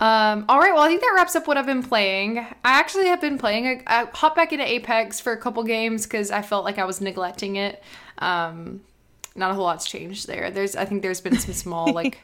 [0.00, 2.38] Um, all right, well, I think that wraps up what I've been playing.
[2.38, 3.66] I actually have been playing.
[3.66, 6.84] I, I hopped back into Apex for a couple games because I felt like I
[6.84, 7.82] was neglecting it.
[8.18, 8.82] Um,
[9.34, 10.52] not a whole lot's changed there.
[10.52, 12.18] There's, I think there's been some small like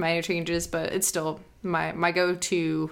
[0.00, 2.90] minor changes, but it's still my my go to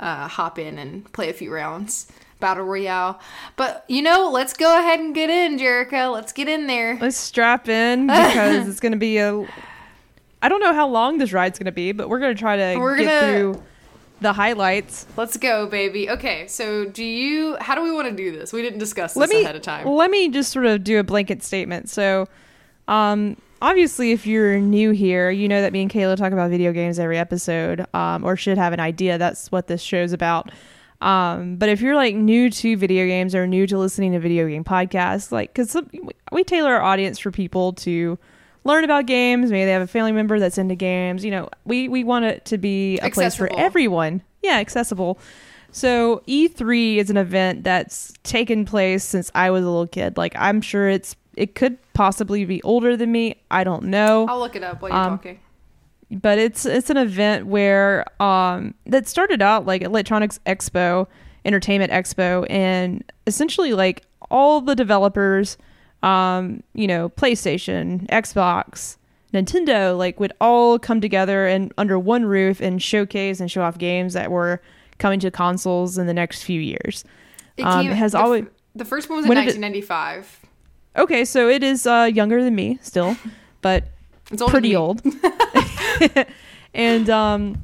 [0.00, 3.20] uh, hop in and play a few rounds battle royale.
[3.56, 6.10] But you know, let's go ahead and get in, Jericho.
[6.10, 6.98] Let's get in there.
[7.00, 9.46] Let's strap in because it's going to be a.
[10.42, 12.56] I don't know how long this ride's going to be, but we're going to try
[12.56, 13.62] to We're get gonna- through
[14.20, 15.06] the highlights.
[15.16, 16.08] Let's go, baby.
[16.10, 17.56] Okay, so do you?
[17.60, 18.52] How do we want to do this?
[18.52, 19.86] We didn't discuss this let me ahead of time.
[19.86, 21.88] let me just sort of do a blanket statement.
[21.90, 22.28] So,
[22.88, 26.72] um, obviously, if you're new here, you know that me and Kayla talk about video
[26.72, 29.18] games every episode, um, or should have an idea.
[29.18, 30.50] That's what this show's about.
[31.00, 34.48] Um, but if you're like new to video games or new to listening to video
[34.48, 35.76] game podcasts, like because
[36.32, 38.18] we tailor our audience for people to
[38.66, 39.50] learn about games.
[39.50, 41.24] Maybe they have a family member that's into games.
[41.24, 44.22] You know, we we want it to be a place for everyone.
[44.42, 45.18] Yeah, accessible.
[45.72, 50.16] So E3 is an event that's taken place since I was a little kid.
[50.16, 53.34] Like I'm sure it's it could possibly be older than me.
[53.50, 55.40] I don't know I'll look it up while you're Um, talking.
[56.10, 61.06] but it's it's an event where um that started out like electronics expo
[61.44, 65.56] entertainment expo and essentially like all the developers
[66.02, 68.98] um you know playstation xbox
[69.32, 73.78] nintendo like would all come together and under one roof and showcase and show off
[73.78, 74.60] games that were
[74.98, 77.04] coming to consoles in the next few years
[77.56, 80.40] It um, came- it has the, always- the first one was in When it- 1995.
[80.96, 83.16] Okay so it is uh younger than me still
[83.62, 83.84] but
[84.32, 85.02] It's pretty old.
[86.74, 87.62] and um,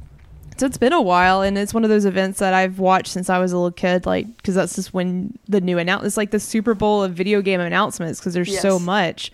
[0.57, 3.29] so it's been a while, and it's one of those events that I've watched since
[3.29, 6.05] I was a little kid, like because that's just when the new announce.
[6.05, 9.31] It's like the Super Bowl of video game announcements because there's so much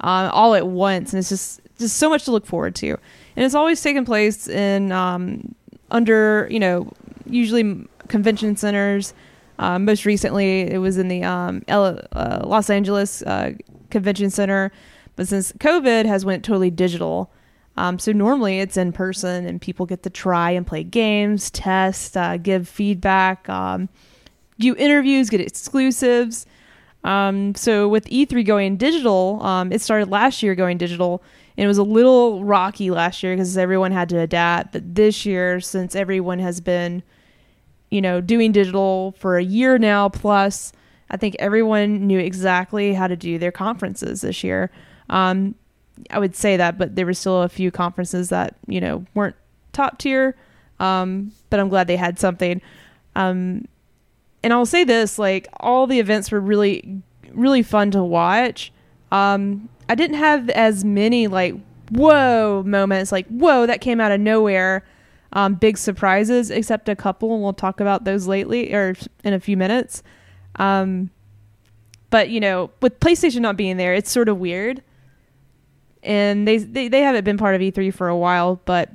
[0.00, 2.88] um, all at once, and it's just just so much to look forward to.
[3.36, 5.54] And it's always taken place in um,
[5.90, 6.90] under you know
[7.26, 9.12] usually convention centers.
[9.60, 13.52] Uh, most recently, it was in the um, L- uh, Los Angeles uh,
[13.90, 14.72] Convention Center,
[15.16, 17.30] but since COVID has went totally digital,
[17.76, 22.16] um, so normally it's in person and people get to try and play games, test,
[22.16, 23.90] uh, give feedback, um,
[24.58, 26.46] do interviews, get exclusives.
[27.04, 31.22] Um, so with E3 going digital, um, it started last year going digital,
[31.58, 34.72] and it was a little rocky last year because everyone had to adapt.
[34.72, 37.02] But this year, since everyone has been,
[37.90, 40.72] you know, doing digital for a year now plus,
[41.10, 44.70] I think everyone knew exactly how to do their conferences this year.
[45.08, 45.56] Um,
[46.10, 49.36] I would say that, but there were still a few conferences that you know weren't
[49.72, 50.36] top tier.
[50.78, 52.62] Um, but I'm glad they had something.
[53.14, 53.66] Um,
[54.42, 58.72] and I'll say this: like all the events were really, really fun to watch.
[59.12, 61.54] Um, I didn't have as many like
[61.90, 64.84] whoa moments, like whoa that came out of nowhere,
[65.32, 69.40] um, big surprises, except a couple, and we'll talk about those lately or in a
[69.40, 70.02] few minutes.
[70.56, 71.10] Um,
[72.10, 74.82] but you know, with PlayStation not being there, it's sort of weird.
[76.02, 78.90] And they, they they haven't been part of E3 for a while, but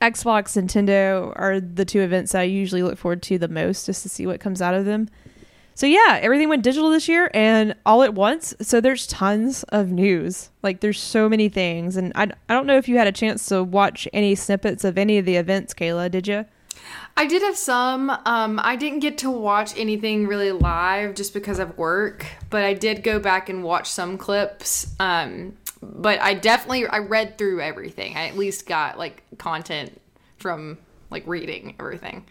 [0.00, 4.08] Xbox, Nintendo are the two events I usually look forward to the most just to
[4.08, 5.08] see what comes out of them.
[5.74, 8.54] So yeah, everything went digital this year and all at once.
[8.60, 10.50] So there's tons of news.
[10.62, 13.46] Like there's so many things and I, I don't know if you had a chance
[13.46, 16.44] to watch any snippets of any of the events, Kayla, did you?
[17.16, 18.10] I did have some.
[18.10, 22.74] Um, I didn't get to watch anything really live just because of work, but I
[22.74, 24.94] did go back and watch some clips.
[24.98, 28.16] Um, but I definitely I read through everything.
[28.16, 30.00] I at least got like content
[30.38, 30.78] from
[31.10, 32.24] like reading everything.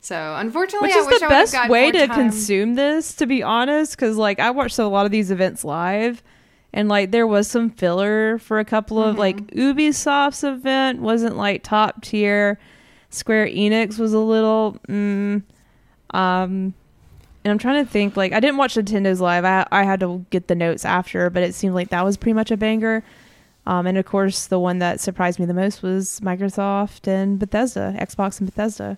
[0.00, 2.16] So unfortunately, Which I is the I best way to time.
[2.30, 6.22] consume this, to be honest, because like I watched a lot of these events live,
[6.72, 9.58] and like there was some filler for a couple of like Mm-hmm.
[9.78, 12.58] Ubisoft's event wasn't like top tier.
[13.10, 15.42] Square Enix was a little, mm,
[16.10, 16.74] um,
[17.44, 19.44] and I'm trying to think like I didn't watch Nintendo's live.
[19.44, 22.34] I I had to get the notes after, but it seemed like that was pretty
[22.34, 23.02] much a banger.
[23.66, 27.94] Um, and of course, the one that surprised me the most was Microsoft and Bethesda,
[27.98, 28.96] Xbox and Bethesda.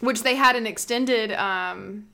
[0.00, 2.06] Which they had an extended um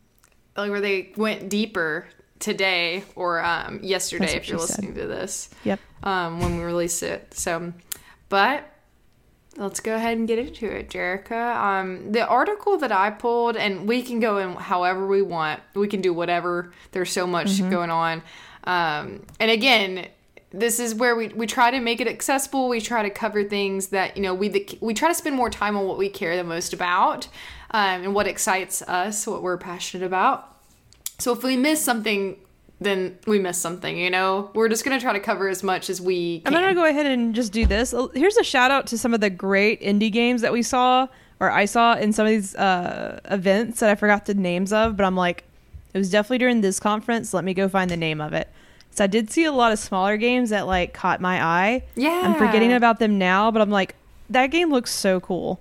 [0.56, 2.06] like where they went deeper
[2.38, 4.78] today or um yesterday if you're she said.
[4.84, 5.80] listening to this Yep.
[6.02, 7.72] um when we release it so
[8.28, 8.70] but
[9.56, 13.86] let's go ahead and get into it jerica um the article that i pulled and
[13.88, 17.70] we can go in however we want we can do whatever there's so much Mm-hmm.
[17.70, 18.22] going on
[18.64, 20.08] um and again
[20.50, 22.68] this is where we, we try to make it accessible.
[22.68, 25.50] We try to cover things that you know we the, we try to spend more
[25.50, 27.26] time on what we care the most about,
[27.74, 30.48] um, and what excites us, what we're passionate about.
[31.18, 32.36] So if we miss something,
[32.80, 33.98] then we miss something.
[33.98, 36.84] You know, we're just gonna try to cover as much as we I'm gonna go
[36.84, 37.92] ahead and just do this.
[37.92, 41.08] Uh, Here's a shout out to some of the great indie games that we saw
[41.40, 44.96] or I saw in some of these uh, events that I forgot the names of,
[44.96, 45.42] but I'm like,
[45.92, 47.34] it was definitely during this conference.
[47.34, 48.48] Let me go find the name of it.
[48.92, 51.82] So I did see a lot of smaller games that like caught my eye.
[51.96, 53.96] yeah, I'm forgetting about them now, but I'm like,
[54.30, 55.58] that game looks so cool.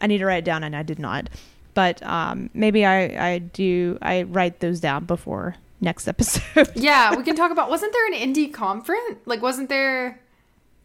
[0.00, 1.28] I need to write it down, and I did not.
[1.74, 6.70] But um, maybe I I do I write those down before next episode.
[6.74, 7.70] yeah, we can talk about.
[7.70, 9.18] Wasn't there an indie conference?
[9.26, 10.20] Like, wasn't there?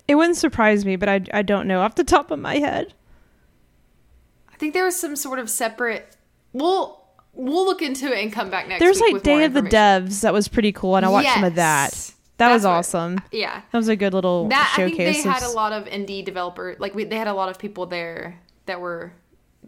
[0.07, 2.93] It wouldn't surprise me, but I, I don't know off the top of my head.
[4.53, 6.15] I think there was some sort of separate.
[6.53, 7.01] We'll
[7.33, 8.79] we'll look into it and come back next.
[8.79, 9.61] There's like Day of the.
[9.63, 11.91] Devs that was pretty cool, and I watched some of that.
[12.37, 13.21] That That's was what- awesome.
[13.31, 13.61] Yeah.
[13.71, 15.23] That was a good little that I think showcase.
[15.23, 17.85] they had a lot of indie developer like we, they had a lot of people
[17.85, 19.13] there that were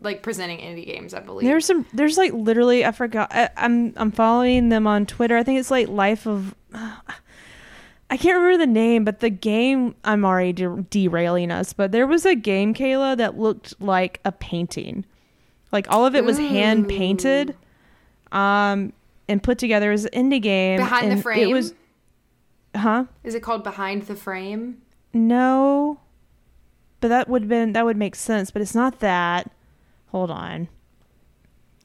[0.01, 1.47] like presenting indie games, I believe.
[1.47, 1.85] There's some.
[1.93, 2.85] There's like literally.
[2.85, 3.29] I forgot.
[3.33, 5.37] I, I'm I'm following them on Twitter.
[5.37, 6.55] I think it's like Life of.
[8.09, 9.95] I can't remember the name, but the game.
[10.03, 14.31] I'm already de- derailing us, but there was a game, Kayla, that looked like a
[14.31, 15.05] painting.
[15.71, 17.55] Like all of it was hand painted,
[18.31, 18.93] um,
[19.27, 20.79] and put together as an indie game.
[20.79, 21.49] Behind the frame?
[21.49, 21.73] It was.
[22.75, 23.05] Huh?
[23.23, 24.81] Is it called Behind the Frame?
[25.13, 25.99] No.
[26.99, 29.51] But that would been that would make sense, but it's not that.
[30.07, 30.67] Hold on.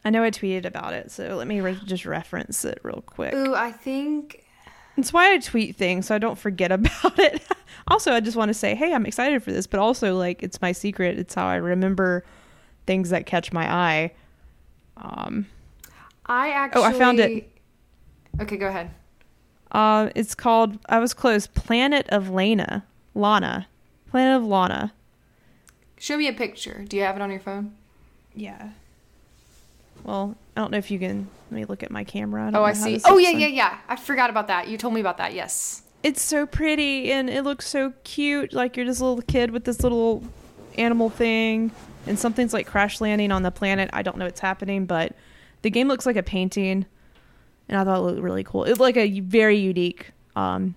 [0.05, 3.35] I know I tweeted about it, so let me re- just reference it real quick.
[3.35, 4.45] Ooh, I think
[4.97, 7.43] It's why I tweet things so I don't forget about it.
[7.89, 10.61] also, I just want to say, hey, I'm excited for this, but also like it's
[10.63, 11.19] my secret.
[11.19, 12.25] It's how I remember
[12.87, 14.13] things that catch my eye.
[14.97, 15.47] Um,
[16.27, 17.49] I actually Oh, I found it.
[18.41, 18.91] Okay, go ahead.
[19.73, 21.47] uh, it's called I was close.
[21.47, 23.69] Planet of Lana, Lana,
[24.11, 24.93] Planet of Lana.
[26.03, 26.85] Show me a picture.
[26.89, 27.77] Do you have it on your phone?
[28.35, 28.71] Yeah.
[30.03, 31.29] Well, I don't know if you can.
[31.49, 32.47] Let me look at my camera.
[32.47, 33.01] don't Oh, I see.
[33.05, 33.79] Oh, yeah, yeah, yeah.
[33.89, 34.67] I forgot about that.
[34.67, 35.33] You told me about that.
[35.33, 35.85] Yes.
[36.03, 38.53] It's so pretty and it looks so cute.
[38.53, 40.25] Like you're this little kid with this little
[40.77, 41.71] animal thing,
[42.09, 43.89] and something's like crash landing on the planet.
[43.93, 45.15] I don't know what's happening, but
[45.63, 46.85] the game looks like a painting,
[47.69, 48.65] and I thought it looked really cool.
[48.65, 50.75] It's like a very unique um,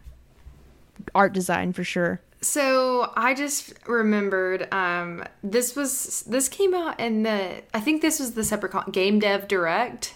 [1.16, 2.22] art design for sure.
[2.46, 8.20] So I just remembered um, this was this came out in the I think this
[8.20, 10.14] was the separate con- game dev direct.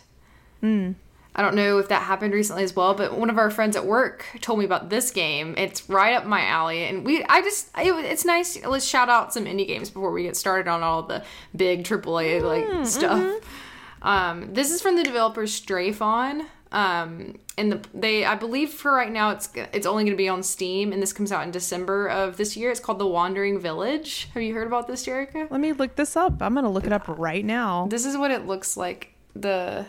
[0.62, 0.94] Mm.
[1.36, 3.86] I don't know if that happened recently as well, but one of our friends at
[3.86, 5.56] work told me about this game.
[5.58, 8.64] It's right up my alley, and we I just it, it's nice.
[8.64, 11.24] Let's shout out some indie games before we get started on all the
[11.56, 13.42] big AAA like stuff.
[14.04, 16.46] Um, this is from the developer Strafon.
[16.72, 20.30] Um, and the, they, I believe for right now, it's it's only going to be
[20.30, 22.70] on Steam, and this comes out in December of this year.
[22.72, 24.30] It's called The Wandering Village.
[24.34, 25.50] Have you heard about this, Jerica?
[25.50, 26.42] Let me look this up.
[26.42, 27.88] I'm gonna look it up right now.
[27.90, 29.14] This is what it looks like.
[29.36, 29.86] The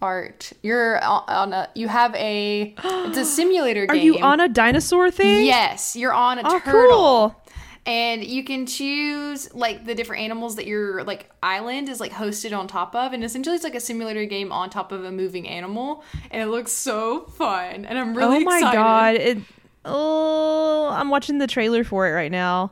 [0.00, 0.52] art.
[0.62, 1.68] You're on a.
[1.74, 2.74] You have a.
[2.84, 5.44] It's a simulator Are you on a dinosaur thing?
[5.46, 6.72] Yes, you're on a Oh, turtle.
[6.90, 7.41] cool.
[7.84, 12.56] And you can choose like the different animals that your like island is like hosted
[12.56, 15.48] on top of, and essentially it's like a simulator game on top of a moving
[15.48, 17.84] animal, and it looks so fun.
[17.84, 18.76] And I'm really oh my excited.
[18.76, 19.14] god!
[19.16, 19.38] It,
[19.84, 22.70] oh, I'm watching the trailer for it right now.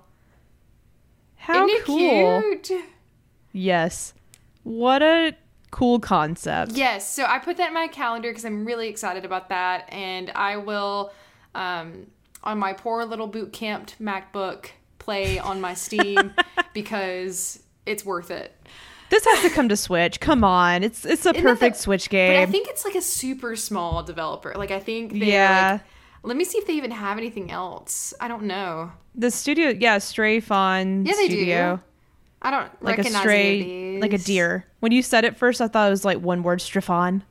[1.34, 2.42] How cool!
[2.42, 2.70] cute?
[3.52, 4.14] Yes,
[4.62, 5.34] what a
[5.72, 6.72] cool concept.
[6.72, 10.30] Yes, so I put that in my calendar because I'm really excited about that, and
[10.36, 11.12] I will,
[11.56, 12.06] um,
[12.44, 14.66] on my poor little boot camped MacBook,
[15.00, 16.32] play on my Steam
[16.72, 18.54] because it's worth it.
[19.10, 20.20] This has to come to Switch.
[20.20, 22.32] Come on, it's it's a Isn't perfect the- Switch game.
[22.32, 24.54] But I think it's like a super small developer.
[24.56, 25.72] Like I think Yeah.
[25.72, 25.80] like
[26.22, 28.14] let me see if they even have anything else.
[28.20, 28.92] I don't know.
[29.16, 31.82] the studio, yeah, Stray Fawn Yeah, they Studio, do.
[32.42, 34.64] I don't like a stray, like a deer.
[34.80, 37.22] When you said it first, I thought it was like one word, Strafon.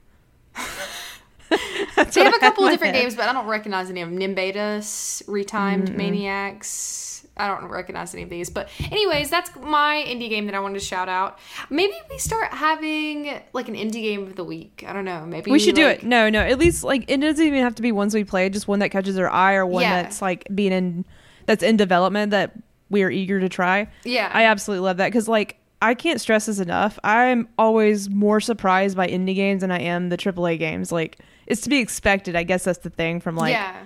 [2.13, 3.01] They what have a couple of different head.
[3.01, 4.19] games, but I don't recognize any of them.
[4.19, 7.25] Nimbatus, Retimed Maniacs.
[7.37, 8.49] I don't recognize any of these.
[8.49, 11.39] But anyways, that's my indie game that I wanted to shout out.
[11.69, 14.83] Maybe we start having like an indie game of the week.
[14.85, 15.25] I don't know.
[15.25, 16.03] Maybe We should do it.
[16.03, 16.41] No, no.
[16.41, 18.49] At least like it doesn't even have to be ones we play.
[18.49, 20.01] Just one that catches our eye, or one Yeah.
[20.01, 21.05] that's like being in
[21.45, 22.51] that's in development that
[22.89, 23.87] we are eager to try.
[24.03, 24.29] Yeah.
[24.33, 26.99] I absolutely love that because like I can't stress this enough.
[27.03, 30.91] I'm always more surprised by indie games than I am the AAA games.
[30.91, 32.35] Like it's to be expected.
[32.35, 33.85] I guess that's the thing from like yeah.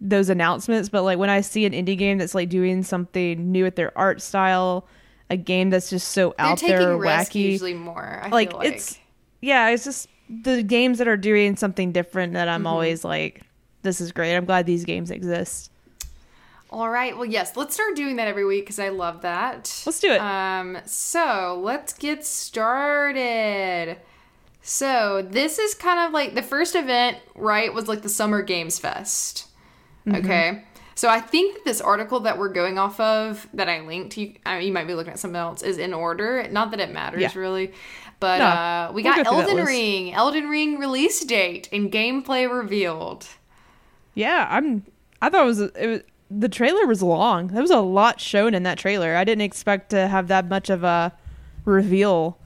[0.00, 0.88] those announcements.
[0.88, 3.96] But like when I see an indie game that's like doing something new with their
[3.96, 4.86] art style,
[5.30, 8.20] a game that's just so They're out there, wacky usually more.
[8.22, 8.98] I like, feel like it's
[9.40, 12.54] yeah it's just the games that are doing something different that Mm-hmm.
[12.54, 13.42] i'm always like
[13.82, 15.71] this is great i'm glad these games exist
[16.72, 17.14] All right.
[17.14, 17.54] Well, yes.
[17.56, 19.82] Let's start doing that every week because I love that.
[19.86, 20.20] Let's do it.
[20.20, 20.78] Um.
[20.86, 23.98] So let's get started.
[24.62, 27.72] So this is kind of like the first event, right?
[27.74, 29.48] Was like the Summer Games Fest.
[30.06, 30.24] Mm-hmm.
[30.24, 30.64] Okay.
[30.94, 34.34] So I think that this article that we're going off of that I linked, you,
[34.46, 36.46] I mean, you might be looking at something else, is in order.
[36.50, 37.30] Not that it matters Yeah.
[37.34, 37.72] really,
[38.20, 39.64] but No, uh, we we'll got go Elden.
[39.64, 43.26] Ring, Elden Ring release date and gameplay revealed.
[44.14, 44.84] yeah i'm
[45.22, 46.00] i thought it was it was
[46.40, 49.90] the trailer was long there was a lot shown in that trailer i didn't expect
[49.90, 51.12] to have that much of a
[51.64, 52.38] reveal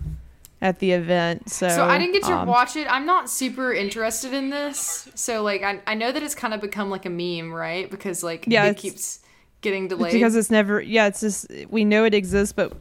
[0.62, 2.90] at the event so So I didn't get to um, watch it.
[2.90, 5.06] I'm not super interested in this.
[5.14, 7.90] So like I, I know that it's kind of become like a meme, right?
[7.90, 9.20] Because like Yeah, it keeps
[9.60, 10.12] getting delayed.
[10.12, 12.72] because it's never yeah it's just we know it exists but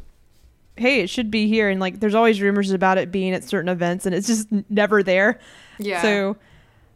[0.77, 3.69] hey it should be here and like there's always rumors about it being at certain
[3.69, 5.39] events and it's just never there
[5.79, 6.01] yeah.
[6.01, 6.35] so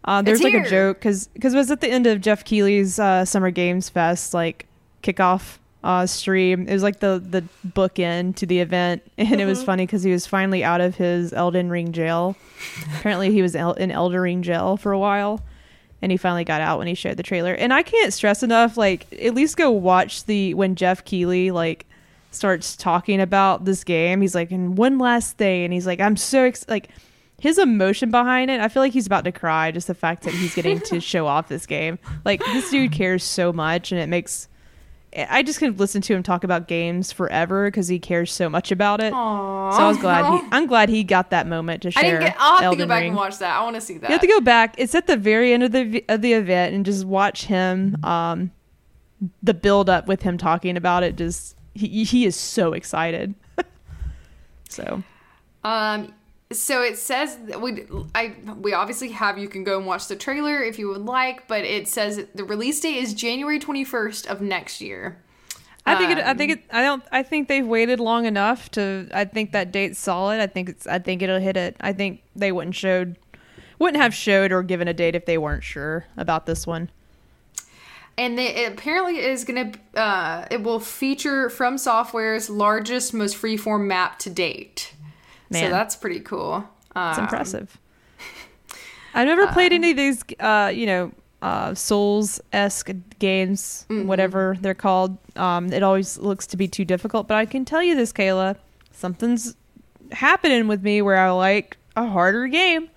[0.06, 3.00] uh, there's like a joke because because it was at the end of geoff keighley's
[3.00, 4.66] uh, summer games fest like
[5.04, 6.68] kickoff uh, stream.
[6.68, 10.12] It was like the the bookend to the event, and it was funny because he
[10.12, 12.36] was finally out of his Elden Ring jail.
[12.97, 15.41] Apparently, he was el- in Elden Ring jail for a while,
[16.02, 17.54] and he finally got out when he showed the trailer.
[17.54, 21.86] And I can't stress enough, like at least go watch the when Geoff Keighley like
[22.32, 24.22] starts talking about this game.
[24.22, 26.89] He's like, and one last thing, and he's like, I'm so ex-, like
[27.40, 28.60] his emotion behind it.
[28.60, 31.26] I feel like he's about to cry just the fact that he's getting to show
[31.28, 32.00] off this game.
[32.26, 34.48] Like this dude cares so much, and it makes.
[35.18, 38.72] I just can listen to him talk about games forever because he cares so much
[38.72, 39.12] about it.
[39.12, 39.74] Aww.
[39.74, 42.04] So I was glad he, I'm glad he got that moment to I share.
[42.20, 42.36] didn't get.
[42.40, 43.08] I'll have Elden to go back Ring.
[43.10, 43.58] and watch that.
[43.58, 44.08] I want to see that.
[44.10, 44.76] You have to go back.
[44.78, 47.98] It's at the very end of the of the event and just watch him.
[48.04, 48.52] Um,
[49.42, 51.16] the build up with him talking about it.
[51.16, 53.34] Just he he is so excited.
[54.70, 55.02] so
[55.64, 56.14] Um,
[56.52, 57.86] so it says we
[58.16, 61.47] I we obviously have you can go and watch the trailer if you would like,
[61.47, 65.22] but it says the release date is January twenty first of next year.
[65.86, 66.18] I think it.
[66.20, 66.64] I Um, think it.
[66.72, 67.04] I don't.
[67.12, 69.08] I think they've waited long enough to.
[69.14, 70.39] I think that date's solid.
[70.39, 70.88] I think it's.
[70.88, 71.76] I think it'll hit it.
[71.82, 73.18] I think they wouldn't showed,
[73.78, 76.89] wouldn't have showed or given a date if they weren't sure about this one.
[78.18, 83.86] And they, it apparently is gonna uh, it will feature From Software's largest, most freeform
[83.88, 84.93] map to date.
[85.52, 86.64] So that's pretty cool.
[86.95, 87.78] It's Um, impressive.
[89.14, 94.74] I've never played any of these, uh, you know, uh, Souls esque games, whatever they're
[94.74, 95.18] called.
[95.36, 98.58] Um, it always looks to be too difficult, but I can tell you this, Kayla,
[98.91, 99.56] something's
[100.12, 102.89] happening with me where I like a harder game.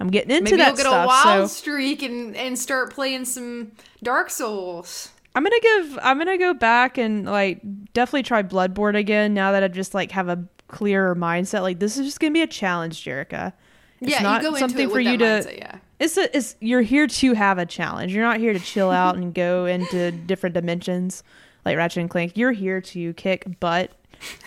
[0.00, 1.04] I'm getting into Maybe that you'll get stuff.
[1.04, 3.72] a wild so streak and, and start playing some
[4.02, 5.10] Dark Souls.
[5.36, 5.98] I'm gonna give.
[6.02, 7.60] I'm gonna go back and like
[7.92, 11.62] definitely try Bloodborne again now that I just like have a clearer mindset.
[11.62, 13.52] Like this is just gonna be a challenge, Jerica.
[14.00, 15.24] It's yeah, not you go something for you to.
[15.24, 15.78] mindset, yeah.
[16.00, 18.12] It's a, it's you're here to have a challenge.
[18.12, 21.22] You're not here to chill out and go into different dimensions
[21.64, 22.36] like Ratchet and Clank.
[22.36, 23.92] You're here to kick butt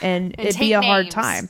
[0.01, 1.49] and, And it'd be a hard time.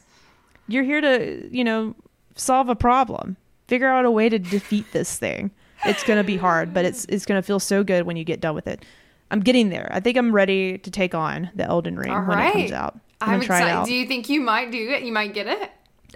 [0.68, 1.96] You're here to, you know,
[2.36, 3.38] solve a problem.
[3.68, 5.52] Figure out a way to defeat this thing.
[5.86, 8.24] It's going to be hard, but it's it's going to feel so good when you
[8.24, 8.84] get done with it.
[9.30, 9.90] I'm getting there.
[9.92, 13.00] I think I'm ready to take on the Elden Ring All when it comes out.
[13.22, 13.86] I'm, I'm gonna try it excited.
[13.88, 15.04] Do you think you might do it?
[15.04, 15.72] You might get it.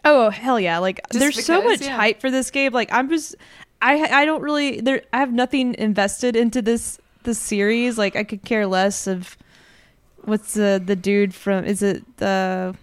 [0.06, 0.80] Oh hell yeah!
[0.80, 1.96] Like Just there's so much yeah.
[1.96, 2.74] hype for this game.
[2.74, 3.36] Like I'm just,
[3.82, 5.04] I I don't really there.
[5.14, 7.98] I have nothing invested into this this series.
[7.98, 9.38] Like I could care less of
[10.24, 11.66] what's the the dude from.
[11.66, 12.76] Is it the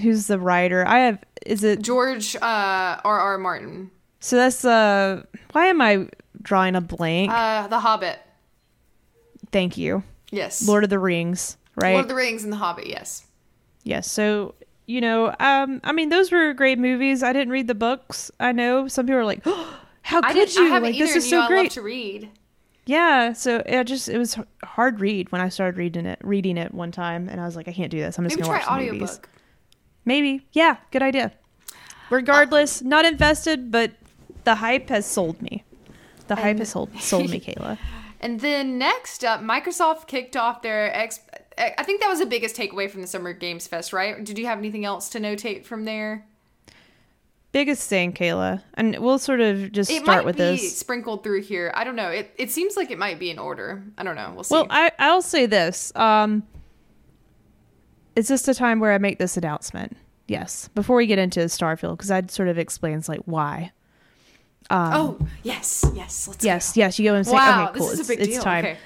[0.00, 0.86] who's the writer?
[0.86, 1.18] I have.
[1.46, 2.40] Is it George uh,
[3.04, 3.20] R.
[3.20, 3.38] R.
[3.38, 4.36] Martin, so?
[4.36, 5.22] That's uh.
[5.52, 6.08] Why am I
[6.42, 7.30] drawing a blank?
[7.30, 8.18] uh, The Hobbit.
[9.52, 10.02] Thank you,
[10.32, 10.66] Yes.
[10.66, 11.56] Lord of the Rings.
[11.76, 11.92] Right.
[11.92, 12.86] Lord of the Rings and The Hobbit.
[12.88, 13.24] Yes.
[13.84, 14.10] Yes.
[14.10, 14.54] So,
[14.86, 17.22] you know, um, I mean, those were great movies.
[17.22, 18.30] I didn't read the books.
[18.40, 20.74] I know some people are like, oh, how could you?
[20.74, 21.70] I like, this is know, so great.
[21.72, 22.28] to read.
[22.86, 23.32] yeah.
[23.32, 26.90] So it just, it was hard read when I started reading it, reading it one
[26.92, 27.28] time.
[27.28, 28.18] And I was like, I can't do this.
[28.18, 29.20] I'm just going to watch the movies.
[30.04, 30.46] Maybe.
[30.52, 30.76] Yeah.
[30.90, 31.32] Good idea.
[32.10, 33.92] Regardless, not invested, but
[34.44, 35.64] the hype has sold me.
[36.26, 37.78] The hype And- has sold, sold me, Kayla.
[38.20, 41.20] And then next up, Microsoft kicked off their ex.
[41.58, 44.22] I think that was the biggest takeaway from the Summer Games Fest, right?
[44.22, 46.26] Did you have anything else to notate from there?
[47.52, 48.62] Biggest thing, Kayla.
[48.74, 50.76] And we'll sort of just It start might with be this.
[50.76, 51.70] sprinkled through here.
[51.76, 52.08] I don't know.
[52.08, 53.84] It it seems like it might be in order.
[53.96, 54.32] I don't know.
[54.34, 54.54] We'll see.
[54.54, 55.94] Well, I, I'll say this.
[55.94, 56.42] Um,
[58.16, 59.96] it's just a time where I make this announcement.
[60.26, 63.70] Yes, before we get into Starfield, because that sort of explains like why.
[64.70, 66.26] Um, oh yes, yes.
[66.26, 66.98] Let's yes, yes.
[66.98, 67.86] You go and say, Wow, okay, cool.
[67.88, 68.42] this is it's, a big it's deal.
[68.42, 68.64] time.
[68.64, 68.78] Okay.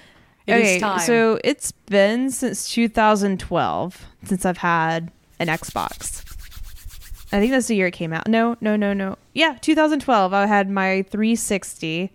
[0.48, 6.24] It okay, so it's been since 2012 since I've had an Xbox.
[7.30, 8.26] I think that's the year it came out.
[8.26, 9.16] No, no, no, no.
[9.34, 10.32] Yeah, 2012.
[10.32, 12.10] I had my 360,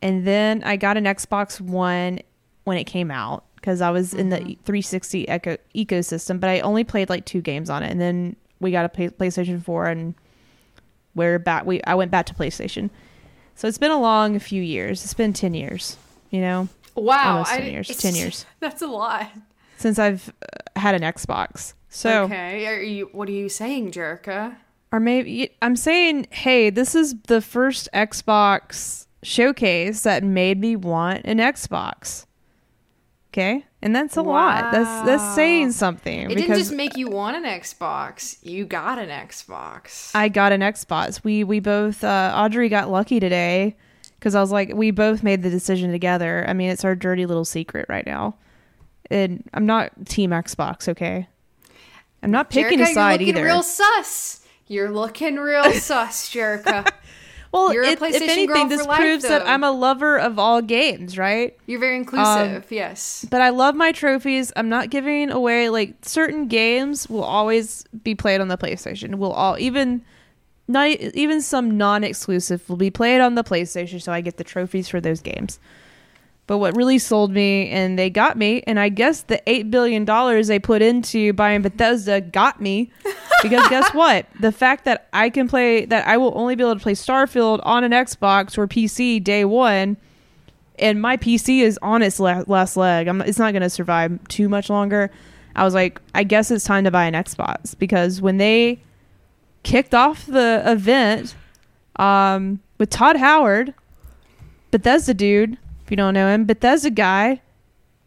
[0.00, 2.20] and then I got an Xbox One
[2.62, 4.62] when it came out because I was in the mm-hmm.
[4.62, 6.38] 360 eco- ecosystem.
[6.38, 9.08] But I only played like two games on it, and then we got a play-
[9.08, 10.14] PlayStation 4, and
[11.16, 11.66] we're back.
[11.66, 12.90] We I went back to PlayStation.
[13.56, 15.02] So it's been a long few years.
[15.02, 15.96] It's been 10 years.
[16.30, 16.68] You know,
[17.02, 18.46] wow, almost 10 I- years, 10 years.
[18.60, 19.30] That's a lot.
[19.76, 21.74] since I've uh, had an Xbox.
[21.88, 23.08] So, okay, are you?
[23.12, 24.56] What are you saying, Jerica?
[24.92, 31.22] or maybe I'm saying, hey, this is the first Xbox showcase that made me want
[31.24, 32.24] an Xbox.
[33.32, 34.72] Okay, and that's a lot.
[34.72, 38.38] That's that's saying something It didn't just make you want an Xbox.
[38.42, 40.10] You got an Xbox.
[40.14, 41.22] I got an Xbox.
[41.22, 43.76] We we both uh, Audrey got lucky today
[44.18, 46.44] because I was like, we both made the decision together.
[46.48, 48.34] I mean, it's our dirty little secret right now,
[49.10, 50.88] and I'm not Team Xbox.
[50.88, 51.28] Okay,
[52.22, 53.44] I'm not picking Jerica, a side you're looking either.
[53.44, 54.46] real sus.
[54.66, 56.90] You're looking real sus, Jerica.
[57.52, 59.46] Well, You're a it, if PlayStation anything, girl this life, proves that.
[59.46, 61.56] I'm a lover of all games, right?
[61.66, 62.70] You're very um, inclusive.
[62.70, 63.26] yes.
[63.30, 64.52] But I love my trophies.
[64.54, 69.14] I'm not giving away like certain games will always be played on the PlayStation.
[69.14, 70.04] Will all even
[70.68, 74.88] not even some non-exclusive will be played on the PlayStation, so I get the trophies
[74.88, 75.58] for those games.
[76.46, 80.04] But what really sold me and they got me, and I guess the eight billion
[80.04, 82.90] dollars they put into buying Bethesda got me.
[83.40, 84.26] Because guess what?
[84.40, 87.60] The fact that I can play that I will only be able to play Starfield
[87.62, 89.96] on an Xbox or PC day one
[90.78, 93.08] and my PC is on its last leg.
[93.08, 95.10] I'm, it's not going to survive too much longer.
[95.56, 98.80] I was like, I guess it's time to buy an Xbox because when they
[99.68, 101.34] kicked off the event
[101.96, 103.74] um, with Todd Howard,
[104.70, 107.42] Bethesda dude, if you don't know him, Bethesda guy,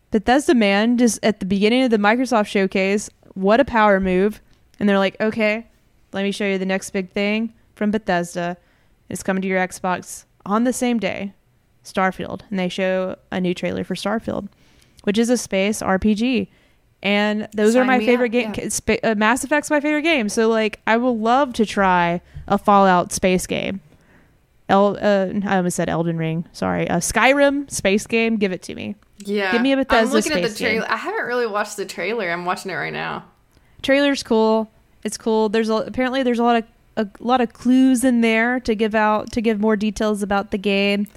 [0.09, 4.41] Bethesda man, just at the beginning of the Microsoft showcase, what a power move.
[4.79, 5.67] And they're like, okay,
[6.13, 8.57] let me show you the next big thing from Bethesda.
[9.07, 11.33] It's coming to your Xbox on the same day.
[11.83, 14.47] Starfield, and they show a new trailer for Starfield,
[15.03, 16.47] which is a space RPG.
[17.03, 18.81] And those Sign are my favorite games.
[19.03, 20.29] Uh, Mass Effect's my favorite game.
[20.29, 23.81] So like, I will love to try a Fallout space game.
[24.69, 26.47] El, uh, I almost said Elden Ring.
[26.53, 28.37] Sorry, a Skyrim space game.
[28.37, 28.95] Give it to me.
[29.17, 29.51] Yeah.
[29.51, 30.67] Give me a Bethesda I'm looking at the space game.
[30.79, 30.91] trailer.
[30.91, 32.29] I haven't really watched the trailer.
[32.29, 33.25] I'm watching it right now.
[33.81, 34.71] Trailer's cool.
[35.03, 35.49] It's cool.
[35.49, 36.63] There's a, apparently there's a lot of
[36.97, 40.57] a lot of clues in there to give out to give more details about the
[40.57, 41.07] game.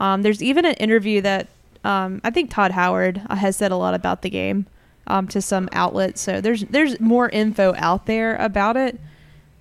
[0.00, 1.48] Um, there's even an interview that
[1.84, 4.66] um, I think Todd Howard uh, has said a lot about the game
[5.06, 6.20] um, to some outlets.
[6.20, 8.98] So there's there's more info out there about it.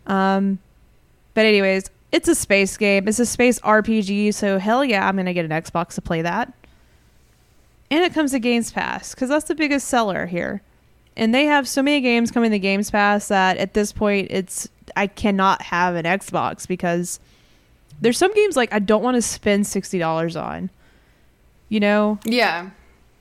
[0.08, 0.60] Um,
[1.34, 3.08] but anyways, it's a space game.
[3.08, 4.34] It's a space RPG.
[4.34, 6.54] So hell yeah, I'm gonna get an Xbox to play that.
[7.90, 10.62] And it comes to Games Pass because that's the biggest seller here.
[11.16, 14.68] And they have so many games coming to Games Pass that at this point it's
[14.96, 17.20] I cannot have an Xbox because
[18.02, 20.70] there's some games like I don't want to spend sixty dollars on.
[21.70, 22.70] You know, Yeah.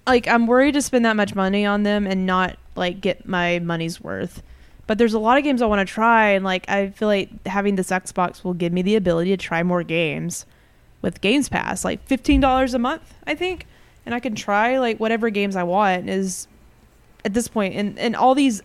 [0.06, 3.58] Like I'm worried to spend that much money on them and not like get my
[3.58, 4.42] money's worth.
[4.86, 7.46] But there's a lot of games I want to try, and like I feel like
[7.46, 10.44] having this Xbox will give me the ability to try more games
[11.02, 13.66] with Games Pass, like fifteen dollars a month, I think,
[14.04, 16.08] and I can try like whatever games I want.
[16.10, 16.48] Is
[17.24, 18.62] at this point, and and all these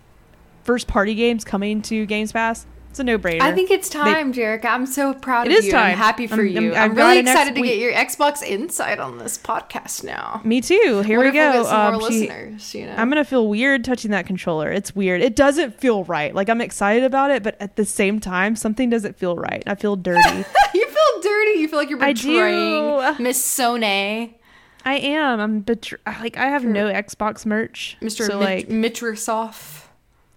[0.63, 2.65] first party games coming to Games Pass,
[2.97, 3.41] it's a no brainer.
[3.41, 4.65] I think it's time, Jerica.
[4.65, 5.71] I'm so proud It of is you.
[5.71, 5.91] time.
[5.91, 6.73] I'm happy for I'm- you.
[6.73, 10.41] I'm- I'm, got really excited to get your Xbox insight on this podcast now.
[10.43, 11.03] me too.
[11.05, 11.51] Here What we go.
[11.51, 12.95] We'll Um, more she- listeners, you know.
[12.97, 14.71] I'm gonna feel weird touching that controller.
[14.71, 15.21] It's weird.
[15.21, 16.33] It doesn't feel right.
[16.33, 19.61] Like I'm excited about it, but at the same time, something doesn't feel right.
[19.67, 20.19] I feel dirty.
[20.73, 21.59] you feel dirty.
[21.59, 24.39] You feel like you're betraying Miss Sone, I
[24.85, 25.39] am.
[25.39, 27.97] I'm betr- like I have no Xbox merch.
[28.01, 28.25] Mr.
[28.27, 29.83] So Mit- like Mitrosoft.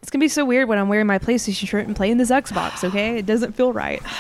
[0.02, 2.82] It's gonna be so weird when I'm wearing my PlayStation shirt and playing this Xbox.
[2.88, 4.02] Okay, it doesn't feel right.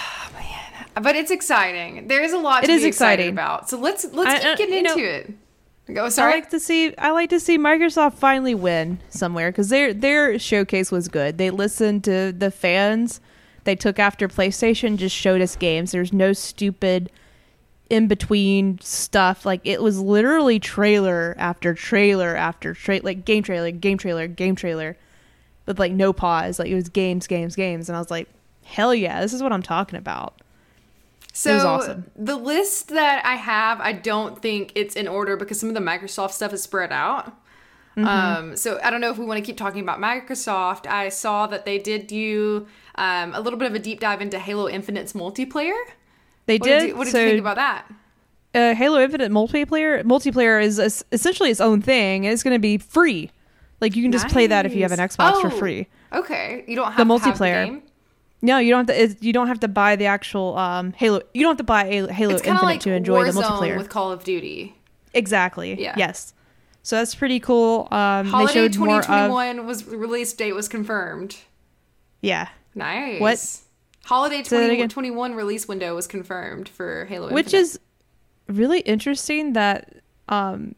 [1.00, 2.08] But it's exciting.
[2.08, 3.34] There is a lot It to is be excited exciting.
[3.34, 3.70] about.
[3.70, 5.32] So let's let's I- keep uh, getting you know- into it.
[5.94, 6.04] Go.
[6.04, 6.32] I Sorry.
[6.34, 6.94] like to see.
[6.98, 11.36] I like to see Microsoft finally win somewhere because their their showcase was good.
[11.38, 13.20] They listened to the fans.
[13.64, 14.96] They took after PlayStation.
[14.98, 15.90] Just showed us games.
[15.92, 17.10] There's no stupid
[17.88, 19.44] in between stuff.
[19.46, 24.54] Like it was literally trailer after trailer after tra- like game trailer, game trailer, game
[24.54, 24.96] trailer,
[25.70, 26.58] with like no pause.
[26.58, 28.28] Like it was games, games, games, and I was like,
[28.64, 30.40] hell yeah, this is what I'm talking about.
[31.32, 32.10] So awesome.
[32.16, 35.80] the list that I have, I don't think it's in order because some of the
[35.80, 37.26] Microsoft stuff is spread out.
[37.96, 38.04] Mm-hmm.
[38.04, 40.86] Um, so I don't know if we want to keep talking about Microsoft.
[40.86, 42.66] I saw that they did do
[42.96, 45.78] um, a little bit of a deep dive into Halo Infinite's multiplayer.
[46.46, 46.80] They What did.
[46.80, 47.86] did you, what did so you think about that?
[48.54, 52.24] uh, Halo Infinite multiplayer multiplayer is es- essentially its own thing.
[52.24, 53.30] It's going to be free.
[53.80, 55.16] Like you can just play that if you have an Nice.
[55.16, 55.86] Xbox for Oh, free.
[56.12, 57.64] Okay, you don't have The multiplayer.
[57.66, 57.82] game.
[58.42, 59.26] No, you don't have to.
[59.26, 61.20] You don't have to buy the actual um, Halo.
[61.34, 63.76] You don't have to buy a Halo It's Infinite like to enjoy the Warzone multiplayer.
[63.76, 64.74] with Call of Duty.
[65.14, 65.80] exactly.
[65.80, 65.94] Yeah.
[65.96, 66.32] Yes.
[66.82, 67.86] So that's pretty cool.
[67.90, 71.36] Um, Holiday showed more of 2021 was release date was confirmed.
[72.22, 73.20] yeah, Nice.
[73.20, 73.60] What?
[74.06, 74.88] Holiday Say that again.
[74.88, 77.34] 2021 release window was confirmed for Halo Infinite.
[77.34, 77.60] which Infinite.
[77.62, 77.80] is
[78.48, 79.96] really interesting that
[80.30, 80.74] um,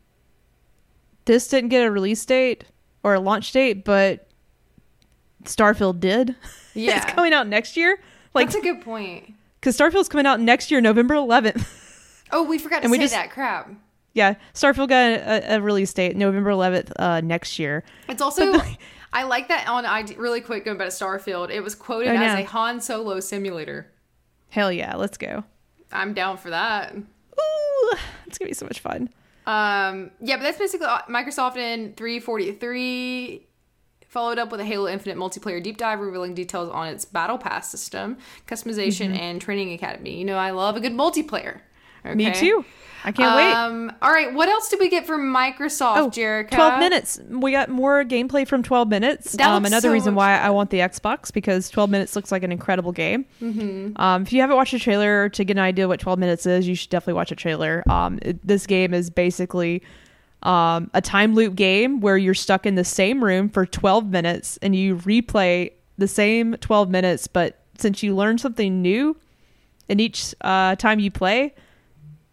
[1.26, 2.64] this didn't get a release date
[3.02, 4.26] or a launch date, but
[5.44, 6.36] Starfield did.
[6.74, 7.02] Yeah.
[7.02, 7.98] it's coming out next year.
[8.32, 9.34] Like That's a good point.
[9.60, 11.66] because Starfield's coming out next year, November 11th.
[12.30, 13.68] Oh, we forgot to And we say just- that crap.
[14.14, 17.84] yeah, Starfield got a, a release date, November 11th uh, next year.
[18.08, 18.58] It's also
[19.12, 21.50] I like that on ID really quick going back to Starfield.
[21.50, 23.92] It was quoted Oh, as a Han Solo simulator.
[24.48, 25.44] Hell yeah, let's go.
[25.92, 26.94] I'm down for that.
[26.96, 27.96] Ooh,
[28.26, 29.10] it's gonna be so much fun.
[29.46, 33.46] Um, yeah, but that's basically Microsoft in 343
[34.08, 37.70] followed up with a Halo Infinite multiplayer deep dive revealing details on its battle pass
[37.70, 39.14] system, customization, Mm-hmm.
[39.16, 40.18] and training academy.
[40.18, 41.60] You know, I love a good multiplayer.
[42.04, 42.64] Me too.
[43.04, 43.52] I can't wait.
[43.52, 46.50] Um, all right, what else did we get from Microsoft, Oh, Jerica?
[46.52, 47.20] 12 minutes.
[47.28, 49.38] We got more gameplay from 12 minutes.
[49.40, 50.46] Um, another so reason why fun.
[50.46, 53.24] I want the Xbox because 12 minutes looks like an incredible game.
[53.42, 54.00] Mm-hmm.
[54.00, 56.68] Um, if you haven't watched a trailer to get an idea what 12 minutes is,
[56.68, 57.82] you should definitely watch a trailer.
[57.90, 59.82] Um, it- this game is basically
[60.44, 64.58] um, a time loop game where you're stuck in the same room for 12 minutes
[64.62, 69.16] and you replay the same 12 minutes, but since you learn something new
[69.88, 71.54] in each uh, time you play,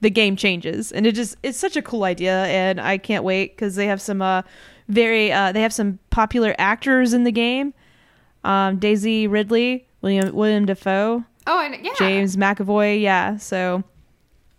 [0.02, 3.56] the game changes and it just it's such a cool idea and i can't wait
[3.56, 4.42] because they have some uh
[4.88, 7.74] very uh they have some popular actors in the game
[8.44, 13.84] um daisy ridley william william dafoe Oh, and yeah, james mcavoy yeah so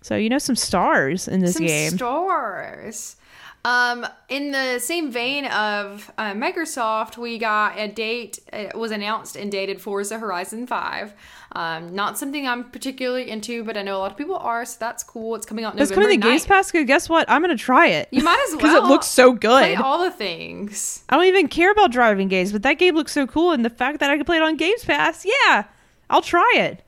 [0.03, 3.17] so you know some stars in this some game stores.
[3.63, 8.39] Um, in the same vein of uh, Microsoft, we got a date.
[8.53, 11.13] It was announced and dated Forza Horizon Five.
[11.53, 14.77] Um, not something I'm particularly into, but I know a lot of people are, so
[14.79, 15.35] that's cool.
[15.35, 16.49] It's coming out it's coming to games 9th.
[16.49, 19.33] pass guess what i'm gonna try it You might as well because it looks so
[19.33, 19.61] good.
[19.63, 21.03] Play all the things.
[21.09, 23.71] i don't even care about driving games but that game looks so cool and the
[23.71, 25.65] fact that i can play it on games pass yeah
[26.09, 26.83] i'll try it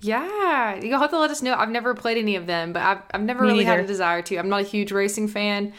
[0.00, 1.54] Yeah, you'll have to let us know.
[1.54, 4.22] I've never played any of them, but I've, I've never Me really had a desire
[4.22, 4.36] to.
[4.38, 5.72] I'm not a huge racing fan,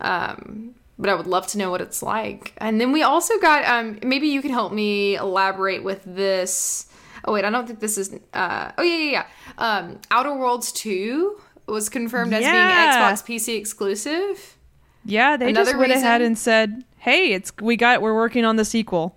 [0.00, 2.54] um, but I would love to know what it's like.
[2.58, 6.87] And then we also got, um, maybe you can help me elaborate with this.
[7.28, 8.10] Oh, wait, I don't think this is.
[8.32, 9.24] Uh, oh, yeah, yeah, yeah.
[9.58, 12.52] Um, Outer Worlds 2 was confirmed as Yeah.
[12.52, 14.56] being Xbox PC exclusive.
[15.04, 18.56] Yeah, they Another just went ahead and said, "Hey, it's we got we're working on
[18.56, 19.14] the sequel."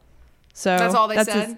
[0.54, 1.50] So That's all they that's said.
[1.52, 1.56] as-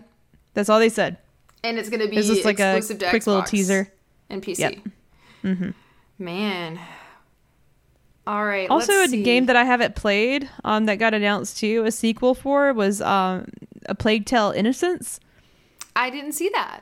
[0.53, 1.17] that's all they said.
[1.63, 3.91] and it's going to be Is this like a exclusive to quick little Xbox teaser?
[4.29, 4.59] and PC.
[4.59, 4.75] Yep.
[5.43, 5.69] Mm-hmm.
[6.19, 6.79] Man.
[8.25, 8.69] All right.
[8.69, 9.23] Also, a see.
[9.23, 13.45] game that I haven't played, um, that got announced too, a sequel for was um,
[13.87, 15.19] a Plague Tale: Innocence.
[15.95, 16.81] I didn't see that.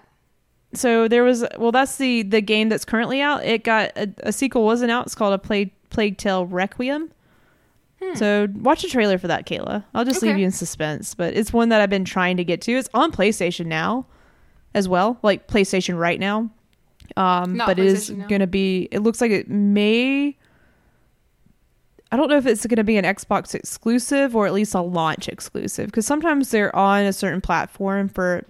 [0.73, 3.43] So there was well, that's the the game that's currently out.
[3.43, 5.05] It got a, a sequel wasn't out.
[5.05, 7.11] It's called a Plague Plague Tale Requiem.
[8.15, 9.83] So watch a trailer for that, Kayla.
[9.93, 10.39] I'll just leave Hmm.
[10.39, 11.13] You in suspense.
[11.13, 12.71] But it's one that I've been trying to get to.
[12.71, 14.07] It's on PlayStation now,
[14.73, 16.49] as well, like PlayStation right now.
[17.15, 18.27] Um, Not but it is PlayStation Now.
[18.27, 18.87] going to be.
[18.91, 20.35] It looks like it may.
[22.11, 24.81] I don't know if it's going to be an Xbox exclusive or at least a
[24.81, 28.45] launch exclusive because sometimes they're on a certain platform for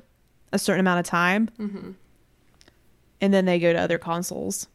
[0.53, 1.91] a certain amount of time, Mm-hmm.
[3.21, 4.67] and then they go to other consoles.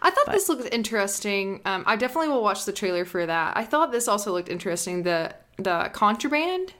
[0.00, 1.60] I thought this looked interesting.
[1.66, 3.56] Um, I definitely will watch the trailer for that.
[3.56, 5.02] I thought this also looked interesting.
[5.02, 6.74] The the contraband.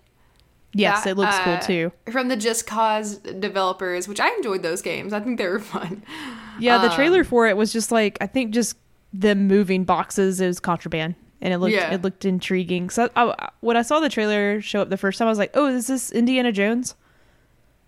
[0.76, 1.92] Yes, that, it looks uh, cool too.
[2.10, 5.12] From the Just Cause developers, which I enjoyed those games.
[5.12, 6.02] I think they were fun.
[6.58, 8.76] Yeah, the um, trailer for it was just like I think just
[9.12, 11.92] them moving boxes is contraband, and it looked Yeah.
[11.92, 12.88] it looked intriguing.
[12.90, 15.50] So I, when I saw the trailer show up the first time, I was like,
[15.54, 16.94] "Oh, is this Indiana Jones?"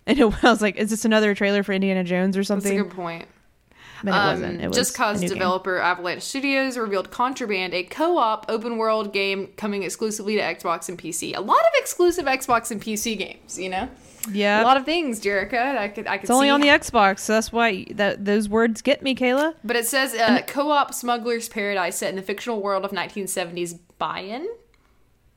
[0.07, 2.77] And it, I was like, "Is this another trailer for Indiana Jones or something?
[2.77, 3.27] That's a good point.
[4.05, 4.61] But it Um, wasn't.
[4.61, 5.39] It was Just Cause new game.
[5.39, 10.99] developer Avalanche Studios revealed Contraband, a co-op open world game coming exclusively to Xbox and
[10.99, 11.35] PC.
[11.35, 13.89] A lot of exclusive Xbox and PC games, you know.
[14.31, 15.79] Yeah, A lot of things, Jerica.
[15.79, 18.83] I could I could it's only on the Xbox, so that's why that those words
[18.83, 19.55] get me, Kayla.
[19.65, 24.45] But it says uh, co-op smuggler's paradise set in the fictional world of 1970s Bayern.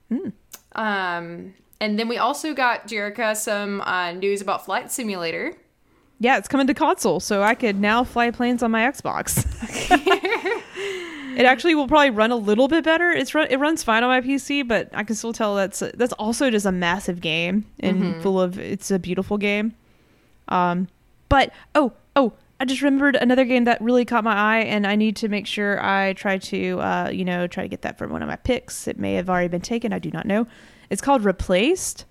[0.09, 0.29] Hmm.
[0.75, 5.55] Um, and then we also got Jerica some uh, news about Flight Simulator.
[6.19, 9.45] Yeah, it's coming to console, so I could now fly planes on my Xbox.
[11.37, 13.09] it actually will probably run a little bit better.
[13.11, 16.11] It's run, it runs fine on my PC, but I can still tell that's that's
[16.13, 18.59] also just a massive game and full of.
[18.59, 19.73] It's a beautiful game.
[20.49, 20.89] Um,
[21.29, 24.97] but oh oh, I just remembered another game that really caught my eye, and I
[24.97, 28.11] need to make sure I try to uh you know try to get that from
[28.11, 28.89] one of my picks.
[28.89, 29.93] It may have already been taken.
[29.93, 30.47] I do not know.
[30.89, 32.05] It's called Replaced,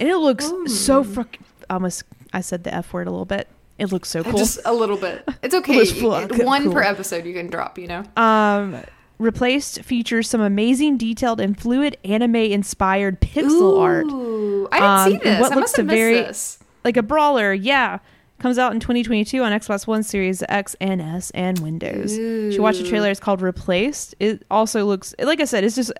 [0.00, 1.38] and it looks so frick.
[1.70, 3.48] Almost, I said the f word a little bit.
[3.78, 4.38] It looks so cool.
[4.38, 5.24] Just a little bit.
[5.42, 5.74] It's okay.
[5.78, 8.02] It, One per episode you can drop, you know?
[8.16, 8.78] Um,
[9.18, 15.16] replaced features some amazing, detailed, and fluid anime-inspired pixel art, Ooh, I didn't Um, see
[15.18, 15.40] this.
[15.40, 16.58] what I looks must have a very- this.
[16.84, 17.52] like a brawler.
[17.52, 17.98] Yeah,
[18.38, 22.16] comes out in 2022 on Xbox One, Series X, and S, and Windows.
[22.16, 23.10] You should watch the trailer.
[23.10, 24.14] It's called Replaced.
[24.20, 25.64] It also looks like I said.
[25.64, 25.92] It's just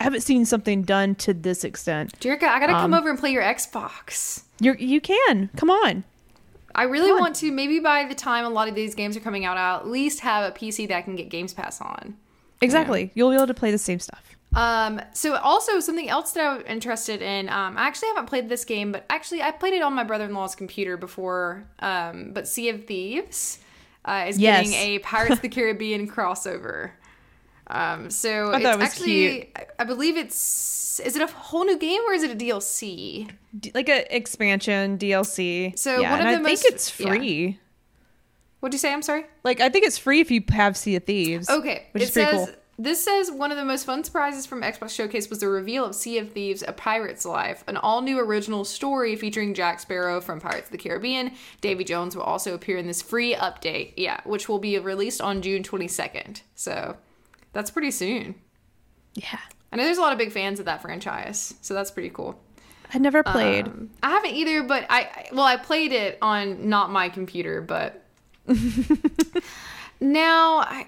[0.00, 2.18] I haven't seen something done to this extent.
[2.20, 4.44] Jerica, I gotta Um, come over and play your Xbox.
[4.58, 6.04] You you can come on.
[6.74, 7.20] I really on.
[7.20, 7.50] want to.
[7.52, 10.20] Maybe by the time a lot of these games are coming out, I'll at least
[10.20, 12.16] have a PC that I can get Games Pass on.
[12.62, 13.10] Exactly.
[13.14, 14.22] You'll be able to play the same stuff.
[14.54, 17.48] Um, so also something else that I'm interested in.
[17.48, 20.54] Um, I actually haven't played this game, but actually I played it on my brother-in-law's
[20.56, 21.64] computer before.
[21.80, 23.58] Um, but Sea of Thieves
[24.04, 24.68] uh, is Yes.
[24.70, 26.90] getting a Pirates of the Caribbean crossover.
[27.70, 32.12] Um, so it's actually, I- I believe it's, is it a whole new game or
[32.12, 33.30] is it a DLC?
[33.58, 35.78] D- like a expansion DLC.
[35.78, 37.08] So yeah, one of and the I most- think it's yeah.
[37.08, 37.58] free.
[38.60, 38.92] What'd you say?
[38.92, 39.24] I'm sorry.
[39.44, 41.48] Like I think it's free if you have Sea of Thieves.
[41.48, 42.56] Okay, which it is pretty says cool.
[42.78, 45.94] this says one of the most fun surprises from Xbox Showcase was the reveal of
[45.94, 50.66] Sea of Thieves: A Pirate's Life, an all-new original story featuring Jack Sparrow from Pirates
[50.66, 51.32] of the Caribbean.
[51.62, 55.40] Davy Jones will also appear in this free update, yeah, which will be released on
[55.40, 56.42] June 22nd.
[56.54, 56.96] So
[57.52, 58.34] that's pretty soon.
[59.14, 59.38] Yeah,
[59.72, 62.40] I know there's a lot of big fans of that franchise, so that's pretty cool.
[62.92, 63.66] I never played.
[63.68, 67.60] Um, I haven't either, but I I- well, I played it on not my computer,
[67.60, 68.02] but
[70.00, 70.86] now I,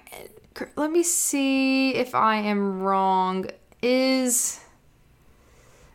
[0.76, 3.46] let me see if I am wrong.
[3.82, 4.60] Is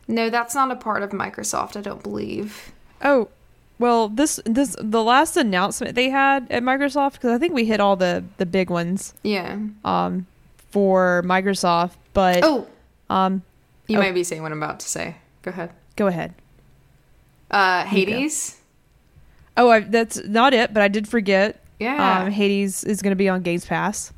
[0.08, 1.78] no, that's not a part of Microsoft.
[1.78, 2.72] I don't believe.
[3.02, 3.30] oh,
[3.80, 7.80] well, this this the last announcement they had at Microsoft because I think we hit
[7.80, 9.58] all the the big ones Yeah.
[9.86, 10.28] um
[10.72, 12.68] for Microsoft, but Oh,
[13.10, 13.42] um
[13.88, 14.02] you Oh.
[14.02, 15.16] might be saying what I'm about to say.
[15.44, 15.72] Go ahead.
[15.96, 16.34] go ahead.
[17.50, 17.90] Uh, go.
[17.90, 18.58] Hades.
[19.56, 21.64] Oh, I, that's not it, but I did forget.
[21.80, 22.22] Yeah.
[22.24, 24.12] Um, Hades is going to be on Games Pass.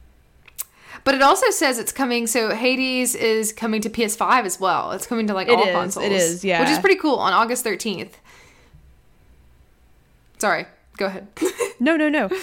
[1.03, 2.25] But it also says it's coming.
[2.27, 4.91] So Hades is coming to PS5 as well.
[4.91, 6.05] It's coming to like It all is, consoles.
[6.11, 6.59] is, yeah.
[6.61, 8.13] Which is pretty cool on August 13th.
[10.39, 10.65] Sorry,
[10.97, 11.27] go ahead.
[11.79, 12.29] No, no, no.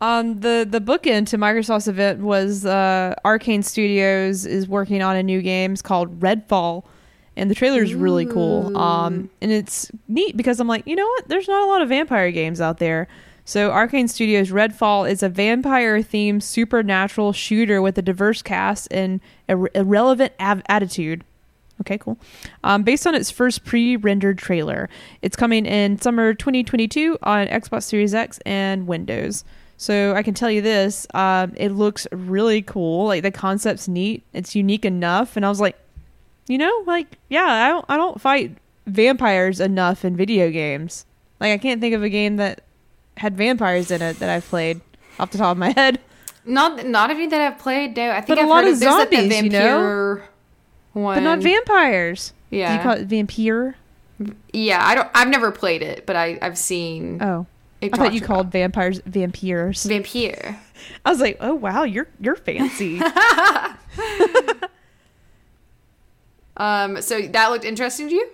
[0.00, 5.22] Um, the the bookend to Microsoft's event was uh, Arkane Studios is working on a
[5.22, 5.72] new game.
[5.72, 6.84] It's called Redfall,
[7.36, 8.76] and the trailer is really cool.
[8.76, 11.28] Um, and it's neat because I'm like, you know what?
[11.28, 13.08] There's not a lot of vampire games out there.
[13.44, 19.56] So Arkane Studios Redfall is a vampire-themed supernatural shooter with a diverse cast and a,
[19.56, 21.24] re- relevant av- attitude.
[21.80, 22.18] Okay, cool.
[22.62, 24.90] Um, based on its first pre-rendered trailer,
[25.22, 29.44] it's coming in summer 2022 on Xbox Series X and Windows.
[29.80, 33.06] So I can tell you this: um, it looks really cool.
[33.06, 34.24] Like the concept's neat.
[34.34, 35.78] It's unique enough, and I was like,
[36.48, 38.56] you know, like yeah, I don't, I don't fight
[38.86, 41.06] vampires enough in video games.
[41.40, 42.62] Like I can't think of a game that
[43.16, 44.80] had vampires in it that I've played
[45.20, 46.00] off the top of my head.
[46.44, 47.96] not not any that I've played.
[47.96, 50.22] No, I think But a I've lot heard of there's like zombies, you know?
[50.92, 52.32] one, But not vampires.
[52.50, 53.76] Yeah, Do you call it vampire?
[54.52, 54.84] yeah.
[54.84, 55.08] I don't.
[55.14, 57.22] I've never played it, but I I've seen.
[57.22, 57.46] Oh,
[57.82, 59.84] I thought you about- called vampires vampires.
[59.84, 60.58] vampire.
[61.04, 63.00] I was like, oh wow, you're you're fancy.
[66.56, 68.28] Um, so that looked interesting to you.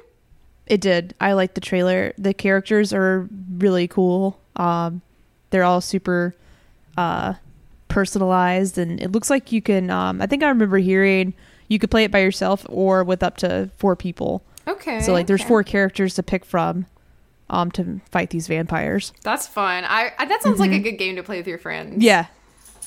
[0.67, 1.15] it did.
[1.21, 2.15] I like the trailer.
[2.17, 3.29] The characters are
[3.59, 4.41] really cool.
[4.57, 5.03] Um,
[5.51, 6.35] they're all super
[6.97, 7.35] uh,
[7.89, 9.91] personalized, and it looks like you can.
[9.91, 11.35] Um, I think I remember hearing
[11.69, 14.43] you could play it by yourself or with up to four people.
[14.67, 15.01] Okay.
[15.03, 16.87] So like, there's four characters to pick from
[17.51, 19.13] um, to fight these vampires.
[19.23, 19.85] That's fun.
[19.85, 21.93] I, I that sounds like a good game to play with your friends.
[21.93, 22.03] Mm-hmm.
[22.03, 22.27] Yeah,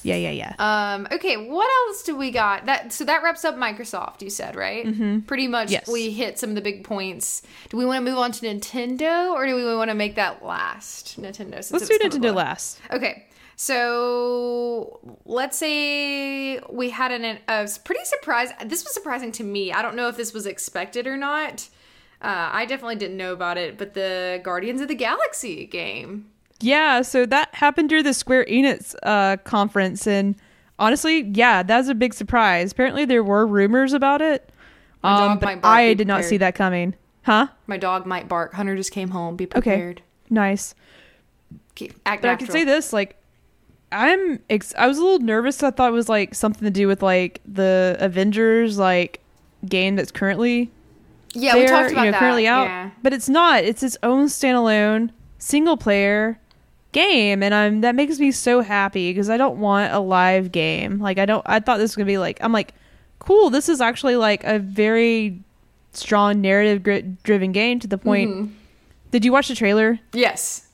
[0.04, 0.56] yeah, yeah, yeah.
[0.96, 1.08] Um.
[1.12, 1.38] Okay.
[1.38, 2.66] What else do we got?
[2.66, 4.22] That so that wraps up Microsoft.
[4.22, 4.86] You said right.
[4.86, 5.22] Mm-hmm.
[5.22, 5.72] Pretty much.
[5.72, 5.88] Yes.
[5.88, 7.42] We hit some of the big points.
[7.70, 10.44] Do we want to move on to Nintendo, or do we want to make that
[10.44, 11.56] last Nintendo?
[11.56, 12.80] Since Let's do was kind of Nintendo last.
[12.92, 13.26] Okay.
[13.60, 18.50] So let's say we had an a pretty surprise.
[18.66, 19.72] This was surprising to me.
[19.72, 21.68] I don't know if this was expected or not.
[22.22, 26.26] Uh, I definitely didn't know about it, but the Guardians of the Galaxy game.
[26.60, 30.36] Yeah, so that happened during the Square Enix uh, conference, and
[30.80, 32.72] honestly, yeah, that was a big surprise.
[32.72, 34.50] Apparently, there were rumors about it,
[35.04, 36.96] My um, but might bark, I did not see that coming.
[37.24, 37.48] Huh?
[37.68, 38.54] My dog might bark.
[38.54, 39.36] Hunter just came home.
[39.36, 39.60] Be Okay.
[39.60, 40.02] prepared.
[40.30, 40.74] Nice.
[41.74, 41.92] Okay.
[42.06, 43.16] Act But I can say this, like,
[43.92, 45.62] I'm ex- I was a little nervous.
[45.62, 49.22] I thought it was like something to do with like the Avengers like
[49.66, 50.72] game that's currently
[51.34, 52.20] Yeah, we talked about you know, that.
[52.20, 52.64] currently out.
[52.66, 52.90] Yeah.
[53.04, 53.64] But it's not.
[53.64, 56.40] It's its own standalone single player
[56.94, 61.00] game and I'm that makes me so happy because I don't want a live game.
[61.00, 62.74] Like I don't I thought this was going to be like I'm like
[63.20, 65.40] cool, this is actually like a very
[65.94, 68.32] strong narrative gri- driven game to the point.
[68.32, 68.52] Mhm.
[69.12, 70.00] Did you watch the trailer?
[70.14, 70.68] Yes.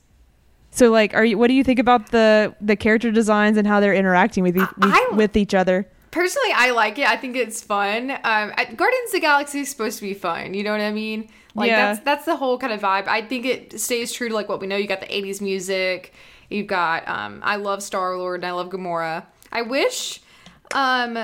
[0.70, 3.80] So like are you what do you think about the the character designs and how
[3.80, 5.86] they're interacting with e- I- with each other?
[6.14, 7.08] Personally, I like it.
[7.08, 8.12] I think it's fun.
[8.12, 10.54] Um, Guardians of the Galaxy is supposed to be fun.
[10.54, 11.28] You know what I mean?
[11.56, 11.86] Like Yeah.
[11.86, 13.08] that's that's the whole kind of vibe.
[13.08, 14.76] I think it stays true to like what we know.
[14.76, 16.14] You got the '80s music.
[16.50, 17.08] You've got.
[17.08, 19.24] Um, I love Star Lord and I love Gamora.
[19.50, 20.20] I wish.
[20.72, 21.18] Um,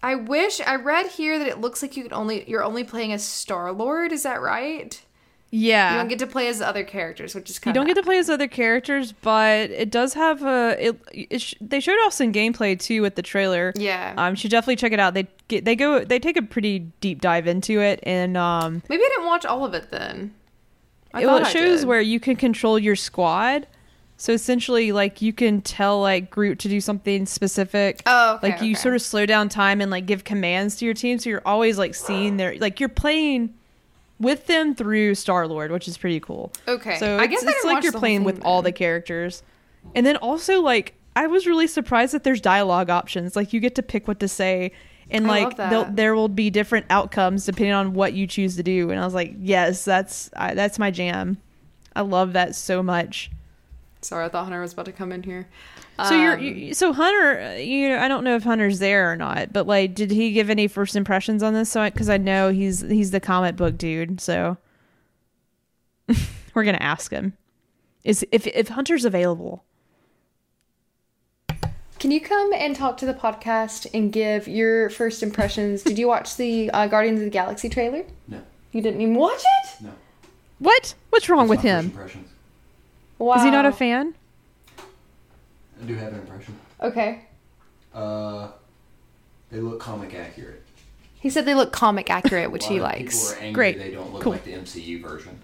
[0.00, 3.12] I wish I read here that it looks like you could only you're only playing
[3.12, 4.12] as Star Lord.
[4.12, 5.02] Is that right?
[5.50, 5.92] Yeah.
[5.92, 8.02] You don't get to play as other characters, which is kind You don't get to
[8.02, 10.76] play as other characters, but it does have a.
[10.78, 13.72] It, it sh- they showed off some gameplay too with the trailer.
[13.76, 14.14] Yeah.
[14.16, 15.14] Um, should definitely check it out.
[15.14, 19.02] They get they go they take a pretty deep dive into it, and um, Maybe
[19.02, 20.34] I didn't watch all of it then.
[21.14, 23.66] I it, well, it shows where you can control your squad.
[24.18, 28.02] So essentially, like you can tell like Groot to do something specific.
[28.06, 28.74] Oh, okay, like you okay.
[28.74, 31.78] sort of slow down time and like give commands to your team, so you're always
[31.78, 33.54] like seeing their like you're playing
[34.18, 36.52] with them through Star Lord, which is pretty cool.
[36.66, 36.98] Okay.
[36.98, 39.42] So I it's, guess I it's like you're playing with all the characters,
[39.94, 43.36] and then also like I was really surprised that there's dialogue options.
[43.36, 44.72] Like you get to pick what to say,
[45.10, 45.70] and I like love that.
[45.70, 48.90] they'll- there will be different outcomes depending on what you choose to do.
[48.90, 51.38] And I was like, yes, that's I, that's my jam.
[51.94, 53.30] I love that so much.
[54.02, 55.48] Sorry, I thought Hunter was about to come in here.
[56.08, 57.40] So you're Um, you, so Hunter.
[57.40, 60.32] uh, You know, I don't know if Hunter's there or not, but like, did he
[60.32, 61.70] give any first impressions on this?
[61.70, 64.58] So because I know he's he's the comic book dude, so
[66.54, 67.32] we're gonna ask him.
[68.04, 69.64] Is if if Hunter's available?
[71.98, 75.82] Can you come and talk to the podcast and give your first impressions?
[75.82, 78.04] Did you watch the uh, Guardians of the Galaxy trailer?
[78.28, 78.42] No,
[78.72, 79.82] You didn't even watch it?
[79.82, 79.92] no.
[80.58, 80.94] What?
[81.08, 81.90] What's wrong That's with my first him?
[81.90, 82.28] Impressions.
[83.18, 83.36] Wow.
[83.36, 84.14] Is he not a fan?
[85.86, 86.58] I do have an impression.
[86.82, 87.20] Okay.
[87.94, 88.48] Uh,
[89.52, 90.64] they look comic accurate.
[91.20, 93.28] He said they look comic accurate, which A he of likes.
[93.28, 93.78] People are angry Great.
[93.78, 94.32] They don't look Cool.
[94.32, 95.38] like the MCU version.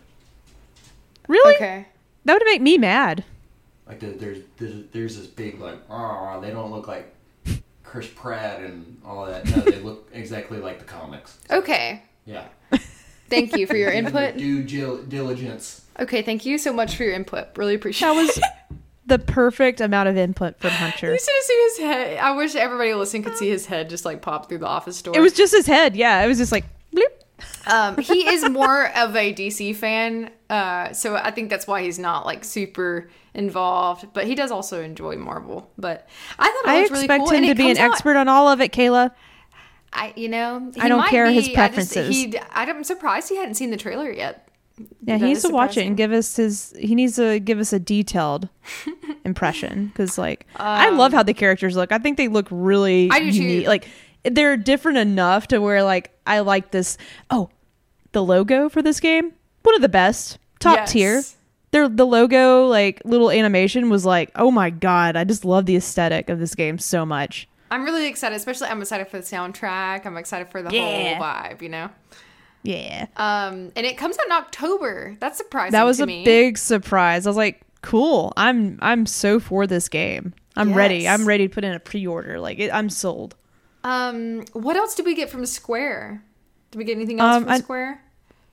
[1.29, 1.55] Really?
[1.55, 1.87] Okay.
[2.25, 3.23] That would make me mad.
[3.87, 7.15] Like the, there's, there's there's this big like ah they don't look like
[7.85, 9.45] Chris Pratt and all that.
[9.49, 11.39] No, they look exactly like the comics.
[11.53, 12.03] Okay.
[12.27, 12.49] Yeah.
[13.29, 14.37] Thank you for your input.
[14.37, 15.85] Due diligence.
[16.01, 17.57] Okay, thank you so much for your input.
[17.57, 18.41] Really appreciate That was
[19.13, 21.13] the perfect amount of input from Hunter.
[21.13, 22.19] You should have seen his head.
[22.19, 25.15] I wish everybody listening could see his head just like pop through the office door.
[25.17, 25.95] It was just his head.
[25.97, 27.03] Yeah, it was just like bloop.
[27.67, 31.99] Um, he is more of a DC fan, uh, so I think that's why he's
[31.99, 34.07] not like super involved.
[34.13, 35.71] But he does also enjoy Marvel.
[35.77, 36.09] But
[36.39, 38.29] I thought it I looked really expect cool, him to be an out- expert on
[38.29, 39.11] all of it, Kayla.
[39.93, 41.57] I, you know, he I don't care his be.
[41.57, 42.09] I just- preferences.
[42.17, 44.49] he, I'm surprised he hadn't seen the trailer yet.
[45.05, 46.75] Yeah, he needs to watch it and give us his.
[46.79, 48.49] He needs to give us a detailed
[49.25, 51.93] impression because, like, I love how the characters look.
[51.93, 53.67] I think they look really Um, I unique.
[53.67, 53.89] Like,
[54.25, 56.99] they're different enough to where, like, I like this.
[57.31, 57.51] Oh,
[58.13, 60.93] the logo for this game, one of the best, top Yes.
[60.93, 61.23] tier.
[61.71, 65.17] Their the logo, like little animation, was like, oh my god!
[65.17, 67.49] I just love the aesthetic of this game so much.
[67.71, 70.05] I'm really excited, especially I'm excited for the soundtrack.
[70.05, 71.15] I'm excited for the Yeah.
[71.15, 71.89] whole vibe, you know.
[72.65, 75.17] Yeah, Um, and it comes out in October.
[75.21, 75.73] That's surprising.
[75.73, 76.25] that was a me.
[76.25, 77.27] big surprise.
[77.27, 78.33] I was like, cool.
[78.37, 80.33] I'm I'm so for this game.
[80.57, 81.09] I'm ready.
[81.09, 82.39] I'm ready to put in a pre-order.
[82.39, 83.35] Like it, I'm sold.
[83.85, 86.23] Um, what else did we get from Square?
[86.71, 88.03] Did we get anything else Um, from I- Square?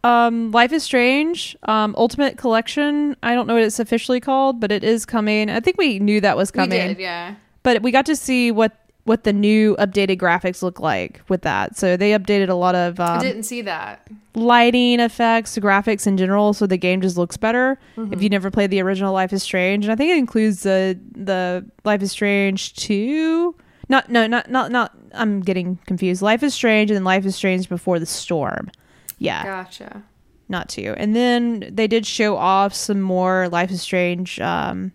[0.04, 3.18] Um, Life is Strange, um, Ultimate Collection.
[3.22, 5.50] I don't know what it's officially called, but it is coming.
[5.50, 7.36] I think we knew that was We coming, did, yeah.
[7.64, 8.78] but we got to see what
[9.10, 11.76] what the new updated graphics look like with that.
[11.76, 14.08] So they updated a lot of I um, didn't see that.
[14.36, 17.80] lighting effects, graphics in general, so the game just looks better.
[17.98, 18.14] Mm-hmm.
[18.14, 21.00] If you never played the original Life is Strange, and I think it includes the
[21.12, 23.56] the Life is Strange two.
[23.90, 24.96] Not no not not not.
[25.16, 26.22] I'm getting confused.
[26.22, 28.70] Life is Strange and then Life is Strange before the storm.
[29.18, 30.04] Yeah, Gotcha.
[30.50, 30.94] not two.
[30.98, 34.40] And then they did show off some more Life is Strange.
[34.40, 34.92] Um,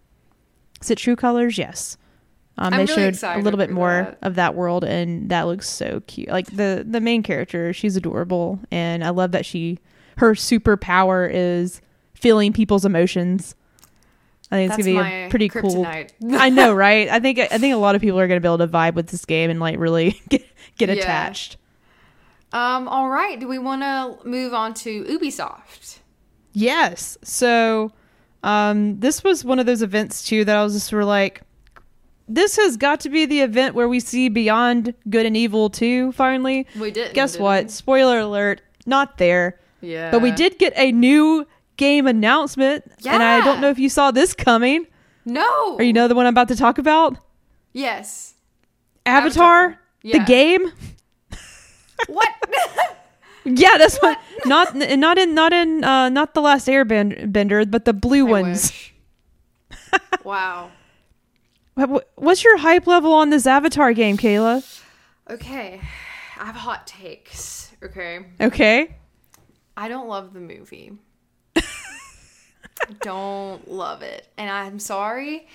[0.81, 1.59] is it True Colors?
[1.59, 1.97] Yes.
[2.57, 4.27] Um, I'm they really showed a little bit more that.
[4.27, 6.29] of that world, and that looks so cute.
[6.29, 9.79] Like the the main character, she's adorable, and I love that she
[10.19, 11.81] her superpower is
[12.15, 13.57] feeling people's emotions.
[14.53, 15.85] I think it's That's gonna be a pretty cool.
[16.31, 17.09] I know, right?
[17.09, 19.09] I think I think a lot of people are gonna be able to vibe with
[19.09, 20.47] this game and like really get
[20.79, 20.95] get Yeah.
[20.97, 21.57] attached.
[22.53, 23.41] Um, all right.
[23.41, 25.99] Do we want to move on to Ubisoft?
[26.53, 27.19] Yes.
[27.25, 27.91] So
[28.45, 31.41] um this was one of those events too that I was just sort of like
[32.29, 36.13] this has got to be the event where we see Beyond Good and Evil too.
[36.13, 36.67] finally.
[36.79, 37.15] We did.
[37.15, 37.71] Guess what?
[37.71, 39.59] Spoiler alert, not there.
[39.81, 40.11] Yeah.
[40.11, 41.47] But we did get a new
[41.77, 44.87] game announcement and I don't know if you saw this coming
[45.25, 45.75] No.
[45.77, 47.17] or you know the one I'm about to talk about?
[47.73, 48.35] Yes.
[49.05, 49.81] Avatar, Avatar.
[50.03, 50.19] Yeah.
[50.19, 50.73] the game.
[52.09, 52.29] What?
[53.47, 54.19] Yeah, that's what.
[54.47, 58.73] Not not in not in uh not the last Airbender, but the blue I ones.
[60.25, 60.71] wow.
[61.75, 64.63] What- what- What's your hype level on this Avatar game, Kayla?
[65.31, 65.81] Okay.
[66.39, 67.73] I have hot takes.
[67.83, 68.27] Okay.
[68.41, 68.95] Okay.
[69.77, 70.93] I don't love the movie.
[73.01, 74.29] Don't love it.
[74.37, 75.47] And I'm sorry.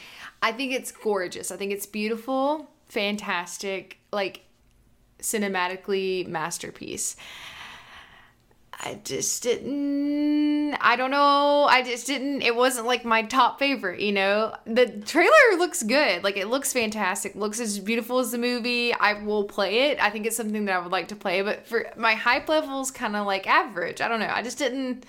[0.42, 1.52] I think it's gorgeous.
[1.52, 4.42] I think it's beautiful, fantastic, like
[5.22, 7.16] cinematically masterpiece.
[8.82, 11.66] I just didn't I don't know.
[11.66, 14.56] I just didn't it wasn't like my top favorite, you know.
[14.66, 16.24] The trailer looks good.
[16.24, 17.36] Like it looks fantastic.
[17.36, 18.94] Looks as beautiful as the movie.
[18.94, 20.02] I will play it.
[20.02, 22.90] I think it's something that I would like to play, but for my hype level's
[22.90, 24.00] kind of like average.
[24.00, 24.32] I don't know.
[24.32, 25.06] I just didn't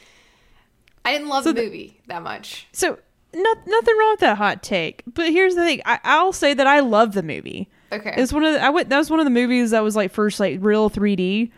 [1.04, 2.66] I didn't love So the movie that much.
[2.72, 2.98] So
[3.32, 5.02] no, nothing wrong with that hot take.
[5.06, 7.68] But here's the thing: I, I'll say that I love the movie.
[7.92, 8.14] Okay.
[8.16, 8.88] It's one of the, I went.
[8.88, 11.50] That was one of the movies that was like first like real 3D.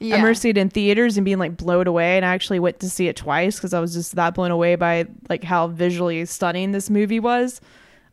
[0.00, 0.14] Yeah.
[0.14, 2.80] I remember seeing it in theaters and being like blown away, and I actually went
[2.80, 6.24] to see it twice because I was just that blown away by like how visually
[6.26, 7.60] stunning this movie was.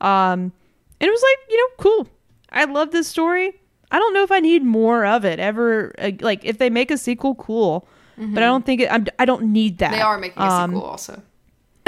[0.01, 0.51] Um,
[0.99, 2.07] and it was like you know cool.
[2.51, 3.53] I love this story.
[3.91, 5.93] I don't know if I need more of it ever.
[5.99, 7.87] uh, Like if they make a sequel, cool.
[8.17, 9.87] But I don't think it, I'm, I don't need that.
[9.91, 9.95] Mm-hmm.
[9.97, 11.21] They are making a Um, sequel also.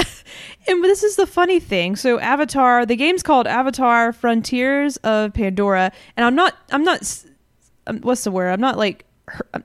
[0.67, 1.95] and this is the funny thing.
[1.95, 7.23] So Avatar, the game's called Avatar: Frontiers of Pandora, and I'm not, I'm not,
[7.87, 8.49] um, what's the word?
[8.49, 9.05] I'm not like,
[9.53, 9.63] I'm-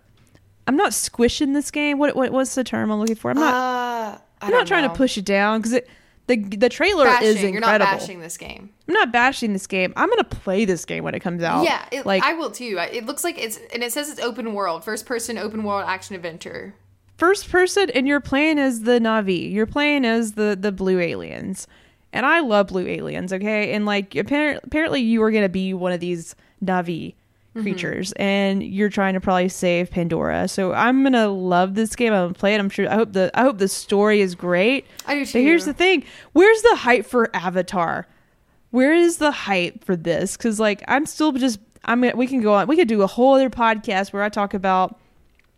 [0.72, 1.98] I'm not squishing this game.
[1.98, 3.30] What, what, what's the term I'm looking for?
[3.30, 4.88] I'm not, uh, I'm don't trying know.
[4.88, 5.86] to push it down because it,
[6.28, 7.28] the the trailer bashing.
[7.28, 8.70] is You're not bashing this game.
[8.88, 9.92] I'm not bashing this game.
[9.96, 11.64] I'm gonna play this game when it comes out.
[11.64, 12.78] Yeah, it, like I will too.
[12.80, 16.16] It looks like it's and it says it's open world, first person open world action
[16.16, 16.74] adventure.
[17.18, 19.52] first person and you're playing as the Navi.
[19.52, 21.66] You're playing as the the blue aliens.
[22.14, 23.74] And I love blue aliens, okay?
[23.74, 27.14] And like apparently apparently you are going to be one of these Navi
[27.55, 27.64] Mm-hmm.
[27.64, 30.48] creatures and you're trying to probably save Pandora.
[30.48, 32.14] So I'm to love this game.
[32.14, 32.59] I'm to play it.
[32.59, 34.86] I'm sure I hope the I hope the story is great.
[35.07, 35.32] I do too.
[35.34, 36.05] But here's the thing.
[36.32, 38.09] Where's the hype for Avatar?
[38.70, 40.34] Where is the hype for this?
[40.38, 42.68] Cuz like I'm still just I'm gonna, we can go on.
[42.68, 44.98] We could do a whole other podcast where I talk about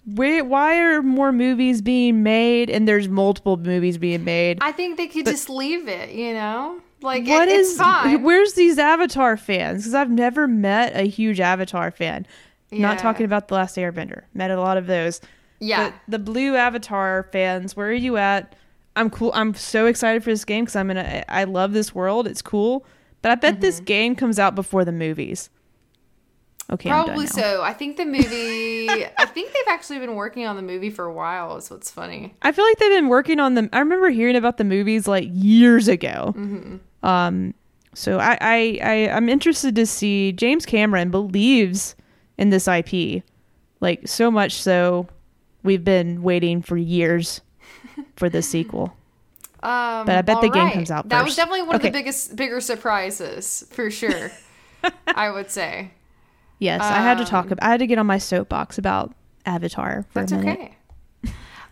[0.05, 4.97] where why are more movies being made and there's multiple movies being made I think
[4.97, 6.11] they could just leave it.
[6.11, 8.22] You know, like what it, is it's fine.
[8.22, 12.26] where's these avatar fans because i've never met a huge avatar fan
[12.70, 12.80] Yeah.
[12.88, 15.20] not talking about the last airbender met a lot of those
[15.61, 18.57] yeah, But the blue avatar fans where are you at
[18.96, 22.26] i'm cool i'm so excited for this game because i'm gonna i love this world
[22.26, 22.84] it's cool
[23.22, 23.84] but i bet this Mm-hmm.
[23.84, 25.50] game comes out before the movies
[26.70, 27.62] okay probably so.
[27.62, 28.88] I think the movie.
[29.18, 31.57] I think they've actually been working on the movie for a while.
[31.59, 32.34] Is what's funny.
[32.42, 33.68] I feel like they've been working on them.
[33.72, 36.32] I remember hearing about the movies like years ago.
[37.05, 37.55] Um,
[37.94, 41.94] so I, I, I, I'm interested to see James Cameron believes
[42.38, 43.22] in this IP,
[43.80, 45.07] like so much so
[45.62, 47.40] we've been waiting for years
[48.16, 48.96] for the sequel.
[49.62, 52.36] Um, But I bet the game comes out That was definitely one of the biggest,
[52.36, 54.30] bigger surprises for sure.
[55.07, 55.92] I would say
[56.59, 57.66] Yes, I had to talk Um, about.
[57.66, 59.14] I had to get on my soapbox about
[59.46, 60.59] Avatar for that's a minute.
[60.59, 60.76] okay.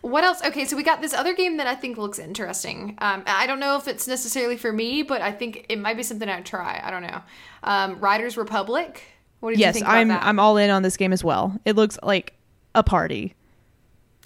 [0.03, 0.43] What else?
[0.43, 2.97] Okay, so we got this other game that I think looks interesting.
[2.97, 6.03] Um, I don't know if it's necessarily for me, but I think it might be
[6.03, 6.81] something I'd try.
[6.83, 7.21] I don't know.
[7.63, 9.01] Um, Riders Republic.
[9.39, 10.07] What did you think about I'm.
[10.09, 10.23] that?
[10.23, 11.57] I'm all in on this game as well.
[11.63, 12.33] It looks like
[12.75, 13.33] a party.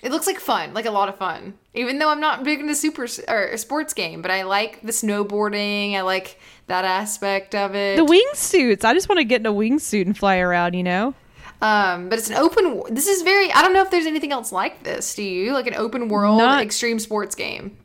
[0.01, 1.53] It looks like fun, like a lot of fun.
[1.75, 5.93] Even though I'm not big into super or sports game, but I like the snowboarding.
[5.93, 7.97] I like that aspect of it.
[7.97, 8.83] The wingsuits.
[8.83, 10.73] I just want to get in a wingsuit and fly around.
[10.73, 11.13] You know.
[11.61, 12.81] Um, but it's an open.
[12.93, 13.51] This is very.
[13.51, 15.15] I don't know if there's anything else like this.
[15.15, 17.77] Do you like an open world Not- extreme sports game?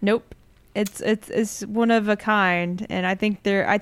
[0.00, 0.34] Nope.
[0.74, 3.80] It's it's it's one of a kind, and I think they're I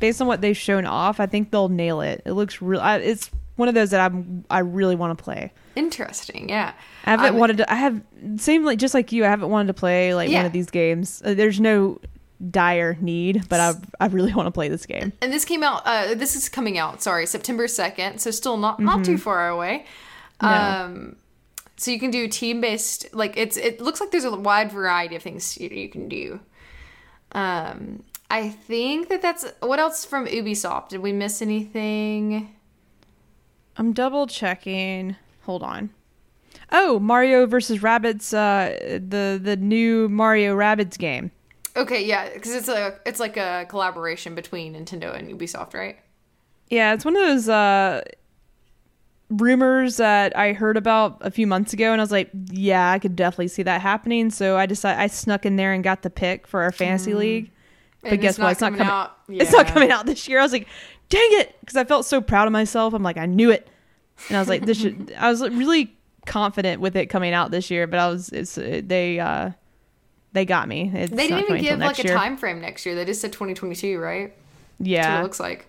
[0.00, 2.22] based on what they've shown off, I think they'll nail it.
[2.24, 2.80] It looks real.
[2.80, 5.52] I, it's one of those that I'm I really want to play.
[5.74, 6.48] Interesting.
[6.48, 6.72] Yeah.
[7.04, 7.72] I haven't Um, wanted to.
[7.72, 8.00] I have
[8.36, 9.24] same like just like you.
[9.24, 11.20] I haven't wanted to play like one of these games.
[11.24, 12.00] Uh, there's no
[12.50, 13.72] dire need, but I
[14.04, 15.12] I really want to play this game.
[15.20, 15.82] And this came out.
[15.84, 17.02] Uh, this is coming out.
[17.02, 18.20] Sorry, September second.
[18.20, 19.86] So still not not too far away.
[20.42, 20.48] No.
[20.48, 21.16] Um,
[21.76, 23.14] so you can do team based.
[23.14, 23.56] Like it's.
[23.56, 26.40] It looks like there's a wide variety of things you, you can do.
[27.32, 30.88] Um, I think that that's what else from Ubisoft.
[30.88, 32.54] Did we miss anything?
[33.76, 35.16] I'm double checking.
[35.42, 35.90] Hold on.
[36.72, 38.34] Oh, Mario versus Rabbids.
[38.34, 41.30] Uh, the the new Mario Rabbids game.
[41.76, 45.98] Okay, yeah, because it's a it's like a collaboration between Nintendo and Ubisoft, right?
[46.70, 48.02] Yeah, it's one of those uh,
[49.30, 52.98] rumors that I heard about a few months ago, and I was like, yeah, I
[52.98, 54.30] could definitely see that happening.
[54.30, 57.44] So I decided I snuck in there and got the pick for our fantasy league.
[58.02, 58.12] But Mm.
[58.12, 58.52] And guess it's what?
[58.52, 60.38] It's not coming coming out- It's not coming out this year.
[60.38, 60.68] I was like,
[61.08, 62.94] dang it, because I felt so proud of myself.
[62.94, 63.68] I'm like, I knew it,
[64.28, 65.12] and I was like, this should.
[65.18, 68.28] I was really confident with it coming out this year, but I was.
[68.30, 69.18] It's they.
[69.18, 69.50] uh
[70.36, 70.90] they got me.
[70.94, 72.94] It's They didn't even give like next a time frame next year.
[72.94, 74.34] They just said 2022, right?
[74.78, 75.18] That's what Yeah.
[75.20, 75.66] it looks like.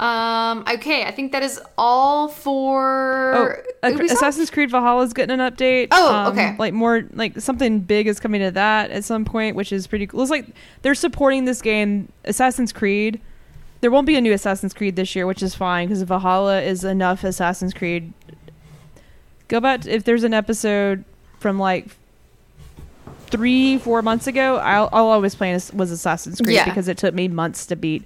[0.00, 0.64] Um.
[0.68, 4.10] Okay, I think that is all for Oh, Ubisoft?
[4.10, 5.86] Assassin's Creed Valhalla is getting an update.
[5.92, 6.56] Oh, Um, okay.
[6.58, 10.08] Like more, like something big is coming to that at some point, which is pretty
[10.08, 10.22] cool.
[10.22, 10.46] It's like
[10.82, 13.20] they're supporting this game, Assassin's Creed.
[13.82, 16.82] There won't be a new Assassin's Creed this year, which is fine because Valhalla is
[16.82, 18.12] enough Assassin's Creed.
[19.46, 21.04] Go back to, if there's an episode
[21.38, 21.86] from like
[23.34, 24.56] three, four months ago.
[24.58, 26.64] I'll, I'll always play as- was Assassin's Creed Yeah.
[26.64, 28.04] because it took me months to beat.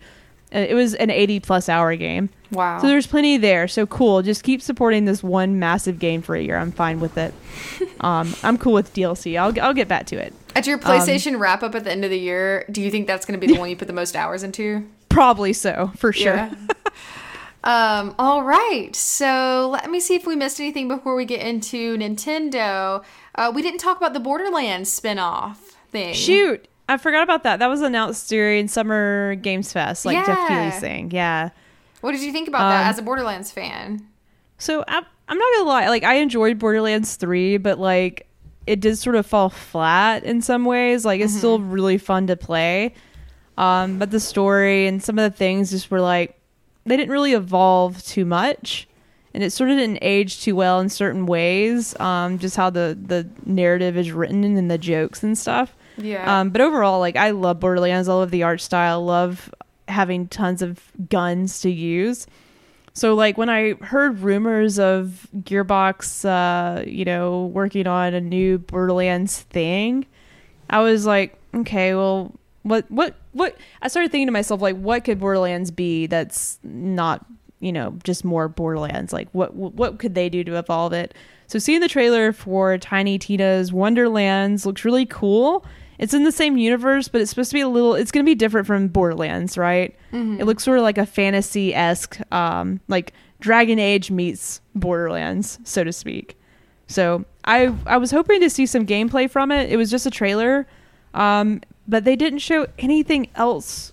[0.50, 2.30] It was an 80 plus hour game.
[2.52, 2.80] Wow.
[2.80, 3.68] So there's plenty there.
[3.68, 4.22] So cool.
[4.22, 6.56] Just keep supporting this one massive game for a year.
[6.56, 7.34] I'm fine with it.
[8.00, 9.38] um, I'm cool with DLC.
[9.38, 10.32] I'll I'll get back to it.
[10.56, 13.26] At your PlayStation wrap up at the end of the year, do you think that's
[13.26, 14.88] going to be the one you put the most hours into?
[15.10, 16.34] Probably so, for sure.
[16.34, 16.54] Yeah.
[17.64, 18.94] um, all right.
[18.96, 23.04] So let me see if we missed anything before we get into Nintendo.
[23.38, 25.56] Uh, we didn't talk about the Borderlands spinoff
[25.90, 26.12] thing.
[26.12, 27.60] Shoot, I forgot about that.
[27.60, 30.48] That was announced during Summer Games Fest, like Geoff Yeah.
[30.70, 31.10] Keighley saying.
[31.12, 31.50] Yeah.
[32.00, 34.06] What did you think about that Um, as a Borderlands fan?
[34.58, 38.26] So I'm, I'm not gonna lie, like I enjoyed Borderlands three, but like
[38.66, 41.04] it did sort of fall flat in some ways.
[41.04, 42.92] Like it's still really fun to play,
[43.56, 46.34] um, but the story and some of the things just were like
[46.86, 48.88] they didn't really evolve too much,
[49.34, 51.98] and it sort of didn't age too well in certain ways.
[52.00, 55.74] Um, just how the the narrative is written and the jokes and stuff.
[55.96, 56.40] Yeah.
[56.40, 58.08] Um, but overall, like I love Borderlands.
[58.08, 59.04] I love the art style.
[59.04, 59.52] Love
[59.88, 62.26] having tons of guns to use.
[62.94, 68.58] So like when I heard rumors of Gearbox, uh, you know, working on a new
[68.58, 70.04] Borderlands thing,
[70.68, 73.56] I was like, okay, well, what, what, what?
[73.80, 77.24] I started thinking to myself, like, what could Borderlands be that's not,
[77.60, 79.12] you know, just more Borderlands?
[79.12, 81.14] Like, what, what could they do to evolve it?
[81.46, 85.64] So seeing the trailer for Tiny Tina's Wonderlands looks really cool.
[85.98, 87.94] It's in the same universe, but it's supposed to be a little.
[87.94, 89.96] It's going to be different from Borderlands, right?
[90.40, 95.82] It looks sort of like a fantasy esque, um, like Dragon Age meets Borderlands, so
[95.82, 96.38] to speak.
[96.86, 99.70] So I I was hoping to see some gameplay from it.
[99.70, 100.66] It was just a trailer,
[101.14, 103.92] um, but they didn't show anything else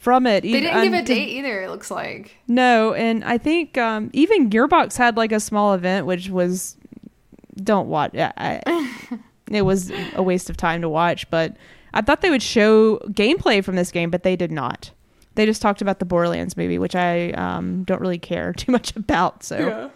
[0.00, 0.42] from it.
[0.42, 2.36] they didn't give a date either, it looks like.
[2.48, 6.76] No, and I think um, even Gearbox had like a small event, which was
[7.56, 8.16] don't watch.
[8.16, 9.18] I, I-
[9.50, 11.54] it was a waste of time to watch, but
[11.92, 14.90] I thought they would show gameplay from this game, but they did not.
[15.34, 18.96] They just talked about the Borderlands movie, which I um, don't really care too much
[18.96, 19.42] about.
[19.42, 19.90] So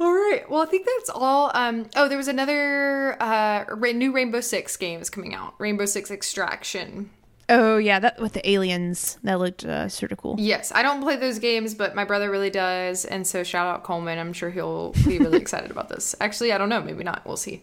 [0.00, 0.48] All right.
[0.48, 1.50] Well, I think that's all.
[1.52, 5.54] Um, oh, there was another uh, new Rainbow Six game is coming out.
[5.58, 7.10] Rainbow Six Extraction.
[7.48, 10.36] Oh yeah, that with the aliens that looked uh, sort of cool.
[10.38, 13.84] Yes, I don't play those games, but my brother really does, and so shout out
[13.84, 14.18] Coleman.
[14.18, 16.14] I'm sure he'll be really excited about this.
[16.20, 16.80] Actually, I don't know.
[16.82, 17.26] Maybe not.
[17.26, 17.62] We'll see.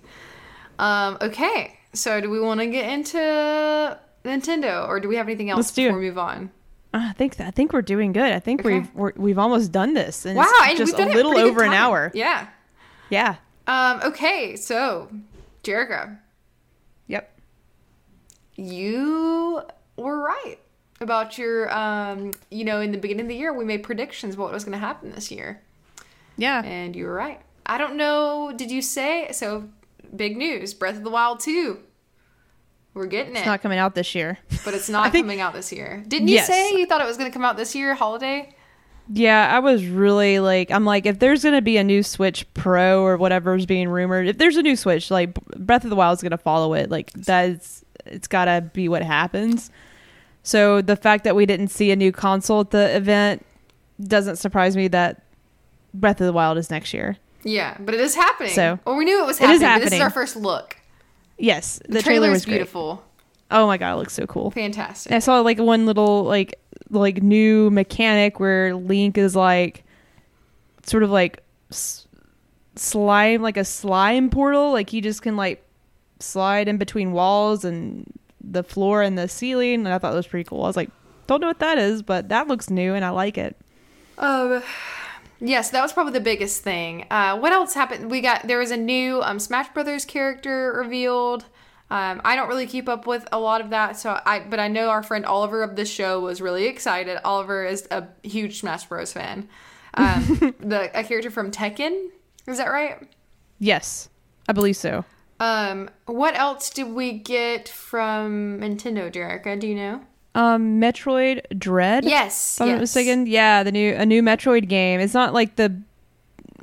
[0.80, 1.80] Um, okay.
[1.94, 5.72] So, do we want to get into Nintendo, or do we have anything else Let's
[5.74, 6.02] do before it.
[6.02, 6.52] we move on?
[6.94, 8.32] Uh, I think I think we're doing good.
[8.32, 8.80] I think Okay.
[8.80, 11.32] we've we're, we've almost done this, and Wow, it's and just we've done a little
[11.34, 12.12] pretty good over an hour.
[12.14, 12.48] Yeah.
[13.10, 13.36] Yeah.
[13.68, 14.56] Um, okay.
[14.56, 15.10] So,
[15.62, 16.23] Jericho, Yep.
[18.56, 19.62] You
[19.98, 20.58] were right
[21.02, 21.74] about your.
[21.76, 24.64] Um, you know, in the beginning of the year, we made predictions about what was
[24.64, 25.62] going to happen this year.
[26.38, 26.64] Yeah.
[26.64, 27.40] And you were right.
[27.66, 28.52] I don't know.
[28.56, 29.70] Did you say so?
[30.16, 31.80] Big news: Breath of the Wild two.
[32.94, 34.38] We're getting it, It's not coming out this year.
[34.64, 36.04] but it's not think- coming out this year.
[36.08, 36.48] Didn't you Yes.
[36.48, 38.54] say you thought it was going to come out this year, holiday?
[39.12, 43.04] Yeah, I was really like, I'm like, if there's gonna be a new Switch Pro
[43.04, 46.24] or whatever's being rumored, if there's a new Switch, like Breath of the Wild is
[46.24, 46.90] gonna follow it.
[46.90, 49.72] Like that's, it's gotta be what happens.
[50.44, 53.46] So the fact that we didn't see a new console at the event
[54.02, 54.88] doesn't surprise me.
[54.90, 55.22] That
[55.94, 57.18] Breath of the Wild is next year.
[57.44, 58.54] Yeah, but it is happening.
[58.54, 59.54] So- well, we knew it was happening.
[59.54, 59.86] It is happening.
[59.90, 60.78] This is our first look.
[61.38, 62.54] Yes, The, the, trailer, was is great.
[62.56, 63.04] beautiful,
[63.52, 64.50] Oh my god, it looks so cool.
[64.52, 65.12] fantastic.
[65.12, 69.84] I saw like one little like like new mechanic where Link is like
[70.86, 71.42] sort of like
[71.72, 72.08] s-
[72.76, 75.64] slime like a slime portal like he just can like
[76.24, 78.12] slide in between walls and
[78.42, 80.64] the floor and the ceiling and I thought that was pretty cool.
[80.64, 80.90] I was like
[81.28, 83.56] don't know what that is, but that looks new and I like it.
[84.18, 84.62] Um,
[85.40, 87.06] yes, that was probably the biggest thing.
[87.10, 88.12] Uh, what else happened?
[88.12, 91.46] We got there was a new um, Smash Brothers character revealed.
[91.90, 94.68] Um, I don't really keep up with a lot of that, so I but I
[94.68, 97.20] know our friend Oliver of the show was really excited.
[97.24, 99.48] Oliver is a huge Smash Bros fan.
[99.94, 102.10] Um, the a character from Tekken,
[102.48, 103.08] is that right?
[103.60, 104.10] Yes.
[104.48, 105.06] I believe so.
[105.44, 109.60] Um, what else did we get from Nintendo, Jerica?
[109.60, 110.02] Do you know?
[110.36, 112.06] Um Metroid Dread?
[112.06, 113.28] Yes, if I'm mistaken.
[113.28, 115.02] Yeah, the new a new Metroid game.
[115.02, 115.82] It's not like the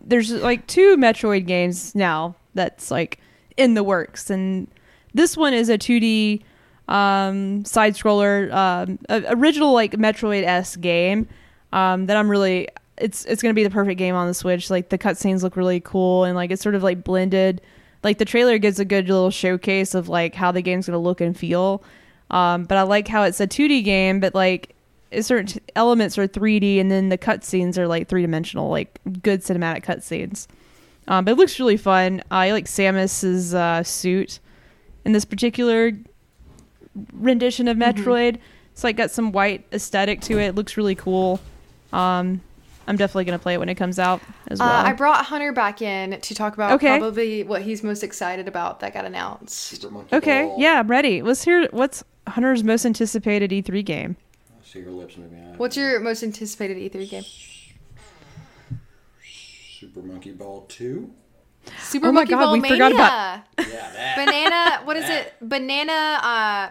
[0.03, 3.21] there's like two Metroid games now that's like
[3.59, 4.67] in the works, and
[5.13, 6.43] this one is a 2D
[6.89, 8.99] um, side scroller, um,
[9.29, 11.29] original like Metroid s game
[11.73, 12.69] um, that I'm really.
[12.97, 14.71] It's it's gonna be the perfect game on the Switch.
[14.71, 17.61] Like the cutscenes look really cool, and like it's sort of like blended.
[18.03, 21.21] Like the trailer gives a good little showcase of like how the game's gonna look
[21.21, 21.83] and feel.
[22.31, 24.75] Um, but I like how it's a 2D game, but like
[25.21, 29.85] certain elements are 3D, and then the cutscenes are like three dimensional, like good cinematic
[29.85, 30.47] cutscenes.
[31.09, 32.23] Um, but it looks really fun.
[32.31, 34.39] I like Samus's uh, suit
[35.05, 35.93] in this particular
[37.13, 38.39] rendition of Metroid.
[38.73, 40.55] It's like got some white aesthetic to it.
[40.55, 41.41] Looks really cool.
[41.93, 42.41] Um,
[42.91, 44.87] I'm definitely gonna play it when it comes out as Uh, well.
[44.87, 46.99] I brought Hunter back in to talk about Okay.
[46.99, 49.57] probably what he's most excited about that got announced.
[49.57, 50.57] Super Monkey okay, Ball.
[50.59, 51.23] yeah, I'm ready.
[51.23, 54.17] Let's hear what's Hunter's most anticipated E3 game.
[54.51, 55.39] I see your lips moving.
[55.39, 57.25] I- What's your most anticipated E3 game?
[59.79, 61.11] Super Monkey Ball 2?
[61.79, 62.75] Super Oh my Monkey God, Ball we Mania.
[62.77, 64.17] forgot about- Yeah, that.
[64.17, 64.81] Banana.
[64.87, 65.35] What is it?
[65.41, 65.93] Banana.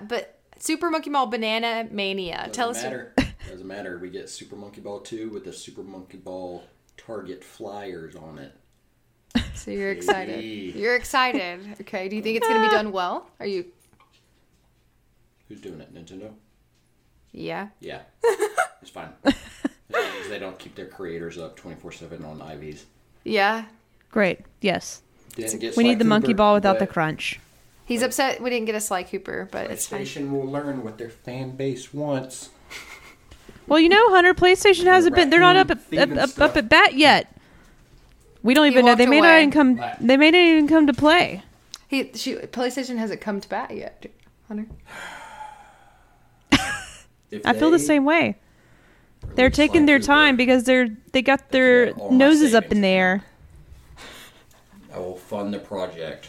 [0.01, 2.49] Uh, but Super Monkey Ball Banana Mania.
[2.51, 2.83] Doesn't Tell us.
[3.49, 3.55] matter.
[3.55, 3.99] Doesn't matter.
[3.99, 6.63] We get Super Monkey Ball 2 with the Super Monkey Ball
[6.97, 8.55] Target flyers on it.
[9.55, 10.35] So you're excited.
[10.39, 10.71] Hey.
[10.73, 11.59] You're excited.
[11.81, 12.07] Okay.
[12.07, 13.29] Do you think it's gonna be done well?
[13.41, 13.65] Are you?
[15.49, 15.93] Who's doing it?
[15.93, 16.31] Nintendo?
[17.33, 17.67] Yeah.
[17.81, 18.03] Yeah.
[18.81, 19.09] it's fine.
[19.25, 19.35] As
[19.91, 22.83] long as they don't keep their creators up 24 7 on IVs.
[23.25, 23.65] Yeah.
[24.11, 24.39] Great.
[24.61, 25.01] Yes.
[25.35, 27.41] Didn't get We need Sly the monkey ball without the but crunch.
[27.85, 30.01] He's upset we didn't get a Sly Cooper, but it's fine.
[30.01, 32.49] PlayStation will learn what their fan base wants.
[33.69, 35.29] Well, you know, Hunter, PlayStation hasn't been.
[35.29, 37.33] They're not up at up, up, up at bat yet.
[38.41, 38.95] We don't He even know.
[38.95, 39.37] They walked may not away.
[39.43, 39.81] even come.
[40.01, 41.43] They may not even come to play.
[41.87, 44.05] He, she, PlayStation hasn't come to bat yet,
[44.47, 44.67] Hunter.
[47.31, 48.37] If I feel the they same way.
[49.35, 52.53] They're release Sly taking their Cooper, time because they're they got their all my noses
[52.55, 52.81] up in savings.
[52.81, 53.25] the air.
[54.93, 56.27] I will fund the project.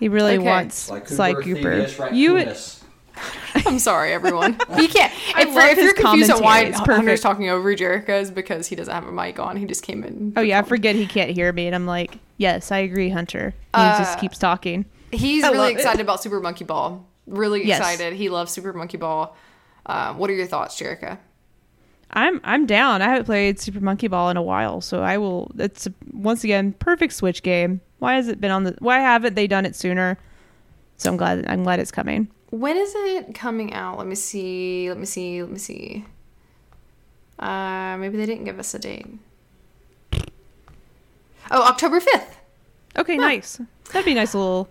[0.00, 0.46] He really Okay.
[0.48, 1.70] wants Sly Cooper, Sly Cooper.
[1.82, 2.83] Thievius You Raccoonus.
[3.66, 4.58] I'm sorry, everyone.
[4.78, 5.12] You can't.
[5.38, 6.62] If, if you're confused on why.
[6.62, 9.56] It's Hunter's talking over Jericho, is because he doesn't have a mic on.
[9.56, 10.32] He just came in.
[10.36, 13.50] Oh yeah, I forget he can't hear me, and I'm like, yes, I agree, Hunter.
[13.56, 14.84] He Uh, just keeps talking.
[15.12, 15.74] He's I really love it.
[15.74, 17.06] excited about Super Monkey Ball.
[17.26, 17.78] Really Yes.
[17.78, 18.14] excited.
[18.14, 19.34] He loves Super Monkey Ball.
[19.86, 21.16] Uh, what are your thoughts, Jericho?
[22.10, 23.00] I'm I'm down.
[23.02, 25.50] I haven't played Super Monkey Ball in a while, so I will.
[25.58, 27.80] It's a, once again perfect Switch game.
[27.98, 28.76] Why has it been on the?
[28.80, 30.18] Why haven't they done it sooner?
[30.96, 31.44] So I'm glad.
[31.48, 32.28] I'm glad it's coming.
[32.54, 33.98] When is it coming out?
[33.98, 34.88] Let me see.
[34.88, 35.42] Let me see.
[35.42, 36.04] Let me see.
[37.36, 39.06] Uh, maybe they didn't give us a date.
[41.50, 42.28] Oh, October 5th.
[42.96, 43.60] Okay, nice.
[43.92, 44.68] That'd be a nice little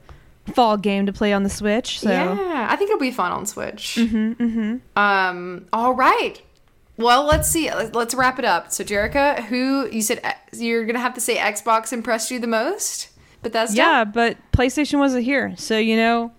[0.53, 1.99] fall game to play on the Switch.
[1.99, 3.97] So Yeah, I think it'll be fun on Switch.
[3.99, 4.81] Mhm, mhm.
[4.97, 6.41] Um, all right.
[6.95, 7.69] Well, let's see.
[7.73, 8.71] Let's wrap it up.
[8.71, 10.21] So, Jerica, who you said
[10.53, 13.09] you're gonna have to say Xbox impressed you the most?
[13.41, 16.31] But that's yeah, but PlayStation wasn't here, so you know,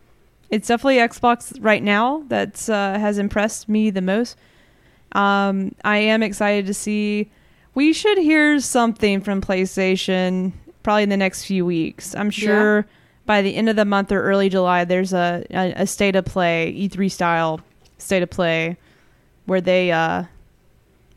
[0.50, 4.36] it's definitely Xbox right now that uh, has impressed me the most.
[5.12, 7.30] Um, I am excited to see.
[7.74, 10.52] We should hear something from PlayStation
[10.82, 12.14] probably in the next few weeks.
[12.14, 12.86] I'm sure
[13.26, 16.24] by the end of the month or early July, there's a a, a state of
[16.24, 17.60] play E3 style
[17.98, 18.76] state of play
[19.46, 20.24] where they uh,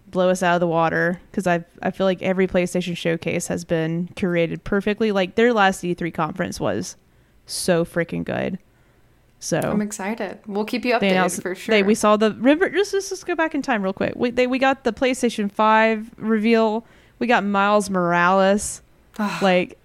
[0.08, 3.66] blow us out of the water because I I feel like every PlayStation showcase has
[3.66, 5.12] been curated perfectly.
[5.12, 6.96] Like their last E3 conference was
[7.46, 8.58] so freaking good.
[9.40, 10.40] So I'm excited.
[10.48, 11.74] We'll keep you updated for sure.
[11.74, 14.14] they we saw the remember just just, just go back in time real quick.
[14.16, 16.86] We they we got the PlayStation 5 reveal.
[17.20, 18.82] We got Miles Morales
[19.20, 19.38] ah.
[19.42, 19.78] like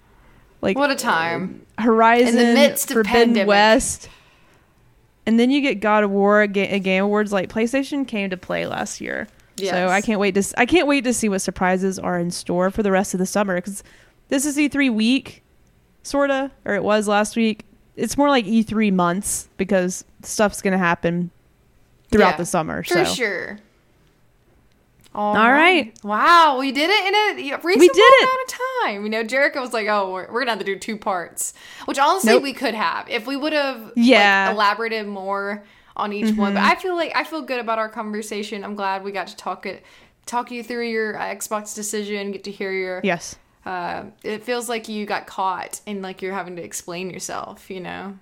[0.63, 1.67] like what a time!
[1.79, 3.49] Horizon In the midst of Forbidden pandemic.
[3.49, 4.09] West.
[5.27, 8.37] And then you get God of War Ga- at Game Awards like PlayStation came to
[8.37, 9.29] play last year.
[9.57, 9.73] Yes.
[9.73, 12.31] So I can't wait to s- I can't wait to see what surprises are in
[12.31, 13.83] store for the rest of the summer cuz
[14.29, 15.43] this is E3 week
[16.03, 17.65] sorta or it was last week.
[17.97, 21.31] It's more like E3 months because stuff's going to happen
[22.11, 22.83] throughout Yeah, the summer.
[22.83, 23.59] for so sure.
[25.15, 25.93] All All right.
[26.03, 28.23] Wow, we did it in a reasonable did it.
[28.23, 29.03] amount of time.
[29.05, 31.53] You know, Jericho was like, "Oh, we're, we're gonna have to do two parts,"
[31.85, 32.43] which honestly Nope.
[32.43, 34.47] we could have if we would have Yeah.
[34.49, 34.57] Mm-hmm.
[34.57, 35.65] like, elaborated more
[35.99, 36.55] on each one.
[36.55, 38.65] But I feel like I feel good about our conversation.
[38.65, 39.85] I'm glad we got to talk it,
[40.25, 43.03] talk you through your uh, Xbox decision, get to hear your.
[43.05, 43.37] yes.
[43.65, 47.71] Uh, it feels like you got caught and like you're having to explain yourself.
[47.71, 48.19] You know.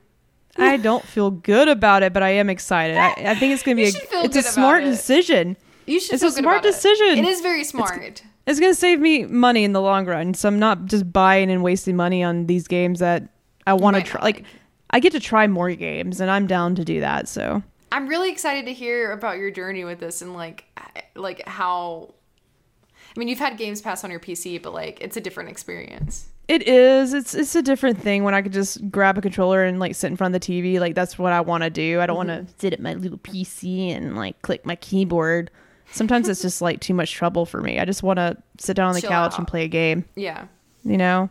[0.57, 2.97] I don't feel good about it, but I am excited.
[2.97, 4.87] I, I think it's going to be a it's a smart it.
[4.87, 5.57] decision.
[5.87, 6.73] You should It's feel a good smart about it.
[6.73, 7.19] decision.
[7.19, 8.23] It is very smart.
[8.47, 10.35] It's going to save me money in the long run.
[10.35, 13.29] So I'm not just buying and wasting money on these games that
[13.67, 14.21] I want to try.
[14.23, 14.45] Like.
[14.93, 17.29] I get to try more games, and I'm down to do that.
[17.29, 17.62] So
[17.93, 20.65] I'm really excited to hear about your journey with this and like
[21.15, 22.12] like how
[23.21, 26.29] mean, you've had Games Pass on your PC, but like it's a different experience.
[26.49, 27.15] it is.
[27.15, 30.09] It's it's a different thing when I could just grab a controller and like sit
[30.11, 30.81] in front of the TV.
[30.81, 32.01] Like that's what I want to do.
[32.01, 32.49] I don't want to mhm.
[32.59, 35.51] sit at my little PC and like click my keyboard.
[35.93, 37.79] Sometimes it's just like too much trouble for me.
[37.79, 39.39] I just want to sit down on the Chill couch out.
[39.39, 40.05] and play a game.
[40.17, 40.47] Yeah.
[40.85, 41.31] You know.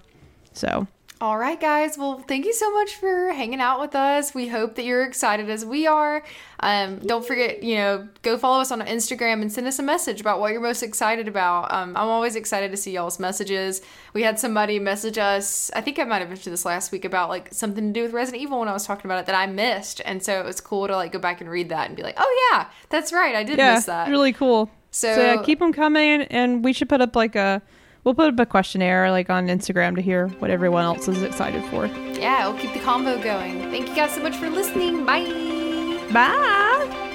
[0.54, 0.88] So
[1.22, 1.98] All right, guys.
[1.98, 4.34] Well, thank you so much for hanging out with us.
[4.34, 6.24] We hope that you're excited as we are.
[6.62, 10.22] Um, don't forget, you know, go follow us on Instagram and send us a message
[10.22, 11.74] about what you're most excited about.
[11.74, 13.82] Um, I'm always excited to see y'all's messages.
[14.14, 17.28] We had somebody message us, I think I might have mentioned this last week about
[17.28, 19.46] like something to do with Resident Evil when I was talking about it that I
[19.46, 20.02] missed.
[20.06, 22.16] And so it was cool to like go back and read that and be like,
[22.18, 23.36] oh, yeah, that's right.
[23.36, 24.08] I did yeah, miss that.
[24.08, 24.72] really cool.
[24.92, 27.62] So, So yeah, keep them coming, and we should put up like a
[28.04, 31.64] we'll put up a questionnaire like on Instagram to hear what everyone else is excited
[31.66, 31.86] for.
[32.20, 33.60] yeah, we'll keep the combo going.
[33.72, 35.06] Thank you guys so much for listening.
[35.06, 35.24] Bye.
[36.12, 37.06] Bye.